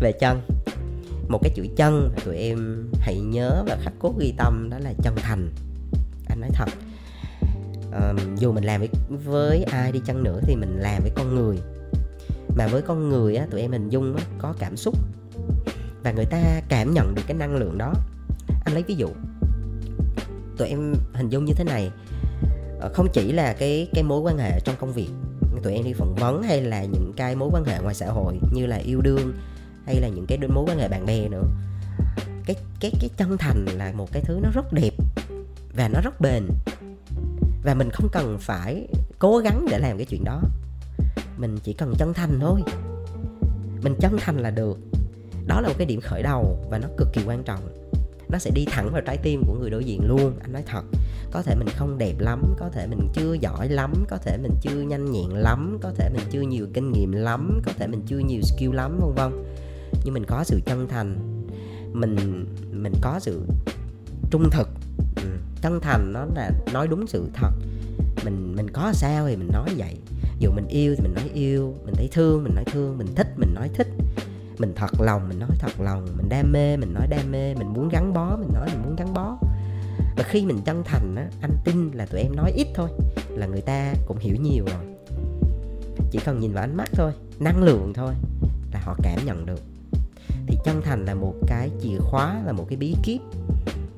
về 0.00 0.12
chân. 0.12 0.40
Một 1.28 1.38
cái 1.42 1.52
chữ 1.56 1.66
chân 1.76 2.10
mà 2.14 2.22
tụi 2.24 2.36
em 2.36 2.88
hãy 3.00 3.18
nhớ 3.18 3.64
và 3.68 3.76
khắc 3.82 3.92
cốt 3.98 4.14
ghi 4.18 4.34
tâm 4.36 4.68
đó 4.70 4.78
là 4.78 4.92
chân 5.02 5.14
thành. 5.16 5.50
Anh 6.28 6.40
nói 6.40 6.50
thật. 6.54 6.68
Um, 7.92 8.36
dù 8.36 8.52
mình 8.52 8.64
làm 8.64 8.80
với, 8.80 8.88
với 9.24 9.62
ai 9.62 9.92
đi 9.92 10.00
chăng 10.06 10.22
nữa 10.22 10.40
thì 10.42 10.56
mình 10.56 10.78
làm 10.80 11.02
với 11.02 11.12
con 11.16 11.34
người 11.34 11.58
mà 12.58 12.66
với 12.66 12.82
con 12.82 13.08
người 13.08 13.36
á 13.36 13.46
tụi 13.50 13.60
em 13.60 13.72
hình 13.72 13.88
dung 13.88 14.16
á, 14.16 14.24
có 14.38 14.54
cảm 14.58 14.76
xúc. 14.76 14.94
Và 16.02 16.12
người 16.12 16.24
ta 16.24 16.60
cảm 16.68 16.94
nhận 16.94 17.14
được 17.14 17.22
cái 17.26 17.36
năng 17.36 17.56
lượng 17.56 17.78
đó. 17.78 17.92
Anh 18.64 18.74
lấy 18.74 18.82
ví 18.82 18.94
dụ. 18.94 19.08
Tụi 20.56 20.68
em 20.68 20.94
hình 21.14 21.28
dung 21.28 21.44
như 21.44 21.52
thế 21.54 21.64
này. 21.64 21.90
Ờ, 22.80 22.90
không 22.94 23.08
chỉ 23.12 23.32
là 23.32 23.52
cái 23.52 23.88
cái 23.94 24.02
mối 24.02 24.20
quan 24.20 24.38
hệ 24.38 24.60
trong 24.64 24.76
công 24.80 24.92
việc 24.92 25.08
tụi 25.62 25.74
em 25.74 25.84
đi 25.84 25.92
phỏng 25.92 26.14
vấn 26.14 26.42
hay 26.42 26.60
là 26.60 26.84
những 26.84 27.12
cái 27.16 27.36
mối 27.36 27.48
quan 27.52 27.64
hệ 27.64 27.78
ngoài 27.82 27.94
xã 27.94 28.06
hội 28.06 28.38
như 28.52 28.66
là 28.66 28.76
yêu 28.76 29.00
đương 29.00 29.32
hay 29.86 30.00
là 30.00 30.08
những 30.08 30.26
cái 30.26 30.38
mối 30.38 30.64
quan 30.68 30.78
hệ 30.78 30.88
bạn 30.88 31.06
bè 31.06 31.28
nữa. 31.28 31.44
Cái 32.46 32.56
cái 32.80 32.92
cái 33.00 33.10
chân 33.16 33.38
thành 33.38 33.64
là 33.64 33.92
một 33.92 34.12
cái 34.12 34.22
thứ 34.26 34.40
nó 34.42 34.50
rất 34.50 34.72
đẹp 34.72 34.92
và 35.76 35.88
nó 35.88 36.00
rất 36.00 36.20
bền. 36.20 36.48
Và 37.62 37.74
mình 37.74 37.90
không 37.90 38.08
cần 38.12 38.36
phải 38.40 38.88
cố 39.18 39.38
gắng 39.38 39.66
để 39.70 39.78
làm 39.78 39.96
cái 39.96 40.06
chuyện 40.06 40.24
đó 40.24 40.42
mình 41.38 41.58
chỉ 41.64 41.72
cần 41.72 41.94
chân 41.98 42.14
thành 42.14 42.40
thôi. 42.40 42.62
Mình 43.82 43.94
chân 44.00 44.16
thành 44.20 44.38
là 44.38 44.50
được. 44.50 44.78
Đó 45.46 45.60
là 45.60 45.68
một 45.68 45.74
cái 45.78 45.86
điểm 45.86 46.00
khởi 46.00 46.22
đầu 46.22 46.66
và 46.70 46.78
nó 46.78 46.88
cực 46.96 47.08
kỳ 47.12 47.20
quan 47.26 47.42
trọng. 47.42 47.60
Nó 48.28 48.38
sẽ 48.38 48.50
đi 48.54 48.64
thẳng 48.70 48.90
vào 48.92 49.02
trái 49.06 49.16
tim 49.16 49.42
của 49.46 49.54
người 49.54 49.70
đối 49.70 49.84
diện 49.84 50.00
luôn, 50.06 50.32
anh 50.40 50.52
nói 50.52 50.62
thật. 50.66 50.82
Có 51.30 51.42
thể 51.42 51.54
mình 51.58 51.68
không 51.76 51.98
đẹp 51.98 52.14
lắm, 52.18 52.54
có 52.58 52.68
thể 52.68 52.86
mình 52.86 53.08
chưa 53.14 53.32
giỏi 53.32 53.68
lắm, 53.68 54.06
có 54.08 54.16
thể 54.16 54.38
mình 54.42 54.52
chưa 54.60 54.80
nhanh 54.80 55.12
nhẹn 55.12 55.30
lắm, 55.30 55.78
có 55.82 55.92
thể 55.96 56.10
mình 56.12 56.22
chưa 56.30 56.40
nhiều 56.40 56.66
kinh 56.74 56.92
nghiệm 56.92 57.12
lắm, 57.12 57.60
có 57.64 57.72
thể 57.78 57.86
mình 57.86 58.02
chưa 58.06 58.18
nhiều 58.18 58.40
skill 58.42 58.74
lắm, 58.74 58.98
vân 59.00 59.14
vân. 59.14 59.44
Nhưng 60.04 60.14
mình 60.14 60.24
có 60.24 60.44
sự 60.44 60.60
chân 60.66 60.88
thành. 60.88 61.16
Mình 61.92 62.46
mình 62.72 62.92
có 63.02 63.18
sự 63.20 63.42
trung 64.30 64.50
thực. 64.50 64.68
Ừ. 65.16 65.22
chân 65.62 65.80
thành 65.80 66.12
nó 66.12 66.24
là 66.34 66.50
nói 66.72 66.88
đúng 66.88 67.06
sự 67.06 67.28
thật. 67.34 67.50
Mình 68.24 68.54
mình 68.56 68.70
có 68.70 68.92
sao 68.92 69.28
thì 69.28 69.36
mình 69.36 69.50
nói 69.52 69.68
vậy 69.76 69.96
dù 70.38 70.50
mình 70.50 70.66
yêu 70.68 70.94
thì 70.96 71.02
mình 71.02 71.14
nói 71.14 71.30
yêu, 71.34 71.74
mình 71.84 71.94
thấy 71.94 72.08
thương, 72.12 72.44
mình 72.44 72.54
nói 72.54 72.64
thương, 72.72 72.98
mình 72.98 73.06
thích, 73.14 73.28
mình 73.36 73.54
nói 73.54 73.70
thích. 73.74 73.88
Mình 74.58 74.72
thật 74.76 75.00
lòng, 75.00 75.28
mình 75.28 75.38
nói 75.38 75.48
thật 75.58 75.80
lòng, 75.80 76.06
mình 76.16 76.28
đam 76.28 76.52
mê, 76.52 76.76
mình 76.76 76.94
nói 76.94 77.06
đam 77.06 77.32
mê, 77.32 77.54
mình 77.54 77.72
muốn 77.72 77.88
gắn 77.88 78.14
bó, 78.14 78.36
mình 78.36 78.48
nói 78.54 78.68
mình 78.72 78.82
muốn 78.84 78.96
gắn 78.96 79.14
bó. 79.14 79.38
Và 80.16 80.24
khi 80.24 80.46
mình 80.46 80.58
chân 80.64 80.82
thành 80.84 81.14
á, 81.16 81.28
anh 81.40 81.56
tin 81.64 81.90
là 81.90 82.06
tụi 82.06 82.20
em 82.20 82.36
nói 82.36 82.52
ít 82.52 82.66
thôi, 82.74 82.88
là 83.30 83.46
người 83.46 83.60
ta 83.60 83.94
cũng 84.06 84.18
hiểu 84.18 84.36
nhiều 84.40 84.64
rồi. 84.66 84.84
Chỉ 86.10 86.18
cần 86.24 86.40
nhìn 86.40 86.52
vào 86.52 86.64
ánh 86.64 86.76
mắt 86.76 86.88
thôi, 86.92 87.12
năng 87.38 87.62
lượng 87.62 87.92
thôi 87.94 88.14
là 88.72 88.80
họ 88.84 88.96
cảm 89.02 89.18
nhận 89.26 89.46
được. 89.46 89.60
Thì 90.46 90.58
chân 90.64 90.82
thành 90.84 91.04
là 91.04 91.14
một 91.14 91.34
cái 91.46 91.70
chìa 91.82 91.98
khóa, 91.98 92.42
là 92.46 92.52
một 92.52 92.66
cái 92.68 92.76
bí 92.76 92.94
kíp 93.02 93.20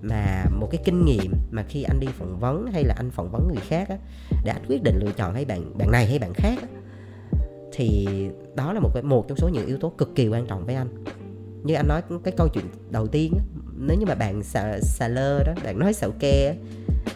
mà 0.03 0.45
một 0.51 0.69
cái 0.71 0.81
kinh 0.85 1.05
nghiệm 1.05 1.33
mà 1.51 1.65
khi 1.69 1.83
anh 1.83 2.01
đi 2.01 2.07
phỏng 2.07 2.39
vấn 2.41 2.67
hay 2.73 2.85
là 2.85 2.95
anh 2.97 3.11
phỏng 3.11 3.31
vấn 3.31 3.49
người 3.49 3.63
khác 3.69 3.89
á, 3.89 3.97
để 4.45 4.53
anh 4.53 4.67
quyết 4.69 4.83
định 4.83 4.99
lựa 4.99 5.13
chọn 5.13 5.35
hay 5.35 5.45
bạn 5.45 5.79
bạn 5.79 5.91
này 5.91 6.07
hay 6.07 6.19
bạn 6.19 6.35
khác 6.35 6.59
á, 6.63 6.69
thì 7.73 8.07
đó 8.55 8.73
là 8.73 8.81
một 8.81 8.91
cái 8.95 9.03
một 9.03 9.29
trong 9.29 9.39
số 9.39 9.49
những 9.49 9.67
yếu 9.67 9.79
tố 9.79 9.93
cực 9.99 10.15
kỳ 10.15 10.29
quan 10.29 10.47
trọng 10.47 10.67
với 10.67 10.75
anh. 10.75 11.05
Như 11.63 11.75
anh 11.75 11.89
nói 11.89 12.03
cái 12.25 12.35
câu 12.37 12.49
chuyện 12.49 12.65
đầu 12.91 13.07
tiên 13.07 13.33
á, 13.39 13.45
nếu 13.77 13.97
như 13.97 14.07
mà 14.07 14.15
bạn 14.15 14.43
xà, 14.43 14.79
xà 14.83 15.09
lơ 15.09 15.43
đó 15.43 15.53
bạn 15.65 15.79
nói 15.79 15.93
xạo 15.93 16.11
ke 16.19 16.57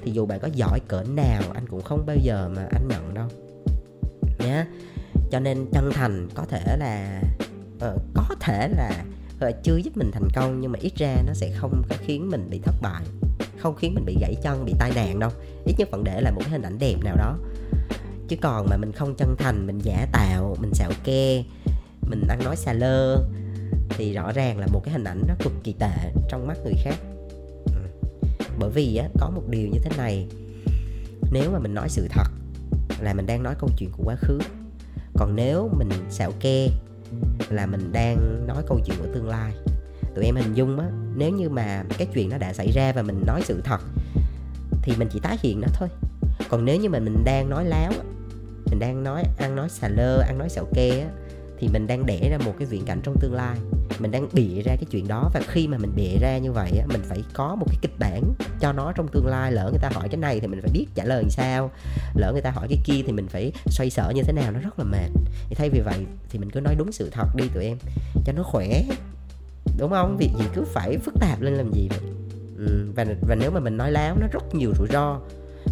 thì 0.02 0.12
dù 0.12 0.26
bạn 0.26 0.40
có 0.40 0.48
giỏi 0.52 0.80
cỡ 0.88 1.02
nào 1.02 1.42
anh 1.54 1.66
cũng 1.66 1.82
không 1.82 2.06
bao 2.06 2.16
giờ 2.16 2.50
mà 2.56 2.68
anh 2.72 2.88
nhận 2.88 3.14
đâu. 3.14 3.28
Nhé 4.38 4.66
cho 5.30 5.40
nên 5.40 5.66
chân 5.72 5.90
thành 5.92 6.28
có 6.34 6.44
thể 6.44 6.76
là 6.76 7.22
uh, 7.76 8.00
có 8.14 8.34
thể 8.40 8.68
là 8.68 9.04
uh, 9.48 9.54
chưa 9.62 9.76
giúp 9.76 9.96
mình 9.96 10.10
thành 10.12 10.28
công 10.34 10.60
nhưng 10.60 10.72
mà 10.72 10.78
ít 10.82 10.92
ra 10.96 11.16
nó 11.26 11.34
sẽ 11.34 11.50
không 11.56 11.82
có 11.88 11.96
khiến 12.00 12.30
mình 12.30 12.50
bị 12.50 12.58
thất 12.58 12.74
bại 12.82 13.02
không 13.64 13.74
khiến 13.74 13.94
mình 13.94 14.04
bị 14.04 14.16
gãy 14.20 14.34
chân 14.42 14.64
bị 14.64 14.74
tai 14.78 14.92
nạn 14.94 15.18
đâu. 15.18 15.30
Ít 15.64 15.74
nhất 15.78 15.88
vẫn 15.90 16.04
để 16.04 16.20
lại 16.20 16.32
một 16.32 16.40
cái 16.40 16.50
hình 16.50 16.62
ảnh 16.62 16.78
đẹp 16.78 16.96
nào 17.04 17.16
đó. 17.16 17.36
Chứ 18.28 18.36
còn 18.40 18.66
mà 18.70 18.76
mình 18.76 18.92
không 18.92 19.14
chân 19.14 19.36
thành 19.38 19.66
mình 19.66 19.78
giả 19.78 20.06
tạo 20.12 20.56
mình 20.60 20.74
xạo 20.74 20.90
ke 21.04 21.42
mình 22.08 22.26
ăn 22.28 22.44
nói 22.44 22.56
xà 22.56 22.72
lơ 22.72 23.16
thì 23.88 24.12
rõ 24.12 24.32
ràng 24.32 24.58
là 24.58 24.66
một 24.66 24.80
cái 24.84 24.92
hình 24.92 25.04
ảnh 25.04 25.22
nó 25.28 25.34
cực 25.38 25.52
kỳ 25.64 25.72
tệ 25.72 26.12
trong 26.28 26.46
mắt 26.46 26.58
người 26.64 26.74
khác. 26.84 26.96
Ừ. 27.66 28.08
Bởi 28.58 28.70
vì 28.70 28.96
á, 28.96 29.08
có 29.20 29.30
một 29.30 29.42
điều 29.48 29.68
như 29.68 29.78
thế 29.82 29.90
này. 29.96 30.28
Nếu 31.32 31.50
mà 31.50 31.58
mình 31.58 31.74
nói 31.74 31.88
sự 31.88 32.08
thật 32.10 32.28
là 33.00 33.14
mình 33.14 33.26
đang 33.26 33.42
nói 33.42 33.54
câu 33.58 33.70
chuyện 33.78 33.90
của 33.92 34.04
quá 34.04 34.16
khứ 34.16 34.38
còn 35.14 35.36
nếu 35.36 35.70
mình 35.78 35.88
xạo 36.10 36.32
ke 36.40 36.68
là 37.50 37.66
mình 37.66 37.92
đang 37.92 38.46
nói 38.46 38.62
câu 38.66 38.80
chuyện 38.86 38.96
của 39.00 39.08
tương 39.14 39.28
lai. 39.28 39.52
Tụi 40.14 40.24
em 40.24 40.36
hình 40.36 40.54
dung 40.54 40.78
á, 40.78 40.86
nếu 41.16 41.30
như 41.30 41.48
mà 41.48 41.84
cái 41.98 42.08
chuyện 42.14 42.28
nó 42.28 42.38
đã 42.38 42.52
xảy 42.52 42.72
ra 42.72 42.92
và 42.92 43.02
mình 43.02 43.22
nói 43.26 43.42
sự 43.44 43.60
thật, 43.64 43.80
thì 44.82 44.92
mình 44.98 45.08
chỉ 45.12 45.20
tái 45.20 45.36
hiện 45.42 45.60
nó 45.60 45.68
thôi. 45.74 45.88
Còn 46.48 46.64
nếu 46.64 46.76
như 46.76 46.88
mà 46.88 46.98
mình 46.98 47.24
đang 47.24 47.50
nói 47.50 47.64
láo 47.64 47.92
mình 48.70 48.78
đang 48.78 49.04
nói, 49.04 49.22
ăn 49.38 49.56
nói 49.56 49.68
xà 49.68 49.88
lơ, 49.88 50.20
ăn 50.20 50.38
nói 50.38 50.48
xạo 50.48 50.64
ke 50.74 51.00
á 51.00 51.08
thì 51.58 51.68
mình 51.68 51.86
đang 51.86 52.06
để 52.06 52.28
ra 52.30 52.38
một 52.44 52.54
cái 52.58 52.66
viễn 52.66 52.84
cảnh 52.84 53.00
trong 53.02 53.16
tương 53.20 53.34
lai. 53.34 53.56
Mình 53.98 54.10
đang 54.10 54.28
bịa 54.32 54.62
ra 54.64 54.76
cái 54.76 54.84
chuyện 54.90 55.08
đó 55.08 55.30
và 55.34 55.40
khi 55.48 55.68
mà 55.68 55.78
mình 55.78 55.92
bịa 55.96 56.18
ra 56.20 56.38
như 56.38 56.52
vậy 56.52 56.70
á 56.78 56.86
mình 56.86 57.02
phải 57.04 57.22
có 57.32 57.54
một 57.54 57.66
cái 57.68 57.78
kịch 57.82 57.98
bản 57.98 58.22
cho 58.60 58.72
nó 58.72 58.92
trong 58.92 59.08
tương 59.08 59.26
lai. 59.26 59.52
Lỡ 59.52 59.68
người 59.70 59.80
ta 59.82 59.90
hỏi 59.94 60.08
cái 60.08 60.16
này 60.16 60.40
thì 60.40 60.46
mình 60.46 60.60
phải 60.62 60.70
biết 60.74 60.86
trả 60.94 61.04
lời 61.04 61.22
làm 61.22 61.30
sao. 61.30 61.70
Lỡ 62.14 62.32
người 62.32 62.42
ta 62.42 62.50
hỏi 62.50 62.66
cái 62.68 62.78
kia 62.84 63.02
thì 63.06 63.12
mình 63.12 63.28
phải 63.28 63.52
xoay 63.66 63.90
sở 63.90 64.12
như 64.14 64.22
thế 64.22 64.32
nào 64.32 64.52
nó 64.52 64.60
rất 64.60 64.78
là 64.78 64.84
mệt. 64.84 65.10
Thì 65.48 65.54
thay 65.54 65.70
vì 65.70 65.80
vậy 65.80 66.06
thì 66.30 66.38
mình 66.38 66.50
cứ 66.50 66.60
nói 66.60 66.74
đúng 66.78 66.92
sự 66.92 67.10
thật 67.12 67.36
đi 67.36 67.48
tụi 67.54 67.64
em 67.64 67.78
cho 68.24 68.32
nó 68.32 68.42
khỏe. 68.42 68.82
Đúng 69.78 69.90
không? 69.90 70.16
Việc 70.16 70.30
gì 70.38 70.44
cứ 70.54 70.64
phải 70.72 70.98
phức 70.98 71.14
tạp 71.20 71.40
lên 71.40 71.54
làm 71.54 71.72
gì 71.72 71.88
vậy? 71.90 72.00
Ừ, 72.58 72.88
và 72.96 73.06
và 73.28 73.34
nếu 73.34 73.50
mà 73.50 73.60
mình 73.60 73.76
nói 73.76 73.92
láo 73.92 74.16
nó 74.20 74.26
rất 74.32 74.54
nhiều 74.54 74.72
rủi 74.78 74.88
ro. 74.92 75.20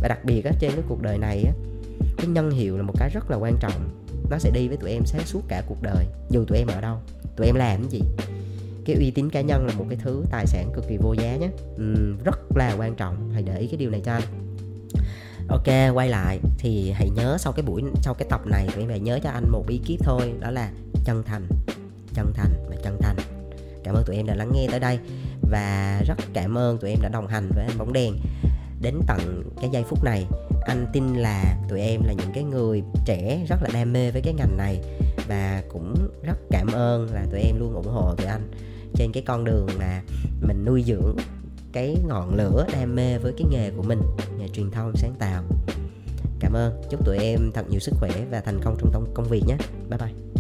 Và 0.02 0.08
đặc 0.08 0.24
biệt 0.24 0.44
á 0.44 0.52
trên 0.60 0.70
cái 0.72 0.82
cuộc 0.88 1.02
đời 1.02 1.18
này 1.18 1.44
á 1.44 1.52
cái 2.16 2.26
nhân 2.26 2.50
hiệu 2.50 2.76
là 2.76 2.82
một 2.82 2.94
cái 2.98 3.10
rất 3.14 3.30
là 3.30 3.36
quan 3.36 3.56
trọng 3.60 4.01
nó 4.32 4.38
sẽ 4.38 4.50
đi 4.50 4.68
với 4.68 4.76
tụi 4.76 4.90
em 4.90 5.02
sáng 5.06 5.26
suốt 5.26 5.40
cả 5.48 5.62
cuộc 5.66 5.82
đời. 5.82 6.06
Dù 6.30 6.44
tụi 6.44 6.58
em 6.58 6.66
ở 6.66 6.80
đâu 6.80 6.96
tụi 7.36 7.46
em 7.46 7.54
làm 7.54 7.80
cái 7.80 7.90
gì. 7.90 8.02
Cái 8.84 8.96
uy 8.96 9.10
tín 9.10 9.30
cá 9.30 9.40
nhân 9.40 9.66
là 9.66 9.74
một 9.74 9.84
cái 9.88 9.98
thứ 10.02 10.24
tài 10.30 10.46
sản 10.46 10.72
cực 10.74 10.88
kỳ 10.88 10.96
vô 10.96 11.12
giá 11.12 11.36
nhé. 11.36 11.48
Ừ, 11.76 12.16
rất 12.24 12.56
là 12.56 12.74
quan 12.78 12.94
trọng. 12.94 13.30
Hãy 13.32 13.42
để 13.42 13.58
ý 13.58 13.66
cái 13.66 13.76
điều 13.76 13.90
này 13.90 14.00
cho 14.04 14.12
anh. 14.12 14.22
Ok 15.48 15.94
quay 15.94 16.08
lại. 16.08 16.38
Thì 16.58 16.90
hãy 16.90 17.10
nhớ 17.10 17.36
sau 17.38 17.52
cái 17.52 17.62
buổi 17.62 17.82
sau 18.02 18.14
cái 18.14 18.26
tập 18.30 18.40
này 18.46 18.68
tụi 18.74 18.82
em 18.82 18.90
hãy 18.90 19.00
nhớ 19.00 19.18
cho 19.22 19.30
anh 19.30 19.50
một 19.50 19.64
bí 19.66 19.80
kíp 19.86 20.00
thôi. 20.04 20.32
Đó 20.40 20.50
là 20.50 20.70
chân 21.04 21.22
thành. 21.26 21.46
Chân 22.14 22.32
thành 22.34 22.52
và 22.68 22.76
chân 22.84 22.98
thành. 23.00 23.16
Cảm 23.84 23.94
ơn 23.94 24.04
tụi 24.06 24.16
em 24.16 24.26
đã 24.26 24.34
lắng 24.34 24.50
nghe 24.54 24.66
tới 24.70 24.80
đây. 24.80 24.98
Và 25.50 26.00
rất 26.06 26.18
cảm 26.32 26.58
ơn 26.58 26.78
tụi 26.78 26.90
em 26.90 26.98
đã 27.02 27.08
đồng 27.08 27.26
hành 27.26 27.50
với 27.54 27.64
anh 27.64 27.78
bóng 27.78 27.92
đèn 27.92 28.14
đến 28.80 29.00
tận 29.06 29.42
cái 29.60 29.70
giây 29.72 29.84
phút 29.88 30.04
này 30.04 30.26
anh 30.64 30.86
tin 30.92 31.14
là 31.14 31.56
tụi 31.68 31.80
em 31.80 32.02
là 32.04 32.12
những 32.12 32.32
cái 32.34 32.44
người 32.44 32.82
trẻ 33.04 33.46
rất 33.48 33.56
là 33.62 33.68
đam 33.74 33.92
mê 33.92 34.10
với 34.10 34.22
cái 34.22 34.34
ngành 34.34 34.56
này 34.56 34.80
và 35.28 35.62
cũng 35.68 35.94
rất 36.22 36.38
cảm 36.50 36.66
ơn 36.72 37.12
là 37.12 37.26
tụi 37.30 37.40
em 37.40 37.58
luôn 37.58 37.74
ủng 37.74 37.88
hộ 37.88 38.14
tụi 38.14 38.26
anh 38.26 38.50
trên 38.94 39.12
cái 39.12 39.22
con 39.26 39.44
đường 39.44 39.66
mà 39.78 40.02
mình 40.40 40.64
nuôi 40.64 40.84
dưỡng 40.86 41.16
cái 41.72 41.96
ngọn 42.06 42.34
lửa 42.34 42.66
đam 42.72 42.94
mê 42.94 43.18
với 43.18 43.32
cái 43.36 43.46
nghề 43.50 43.70
của 43.70 43.82
mình. 43.82 44.00
Nghề 44.38 44.48
truyền 44.48 44.70
thông 44.70 44.92
sáng 44.96 45.14
tạo. 45.18 45.44
Cảm 46.40 46.52
ơn. 46.52 46.82
Chúc 46.90 47.06
tụi 47.06 47.18
em 47.18 47.50
thật 47.54 47.70
nhiều 47.70 47.80
sức 47.80 47.94
khỏe 48.00 48.10
và 48.30 48.40
thành 48.40 48.60
công 48.64 48.76
trong 48.80 49.06
công 49.14 49.28
việc 49.28 49.42
nhé. 49.46 49.56
Bye 49.90 49.98
bye. 49.98 50.31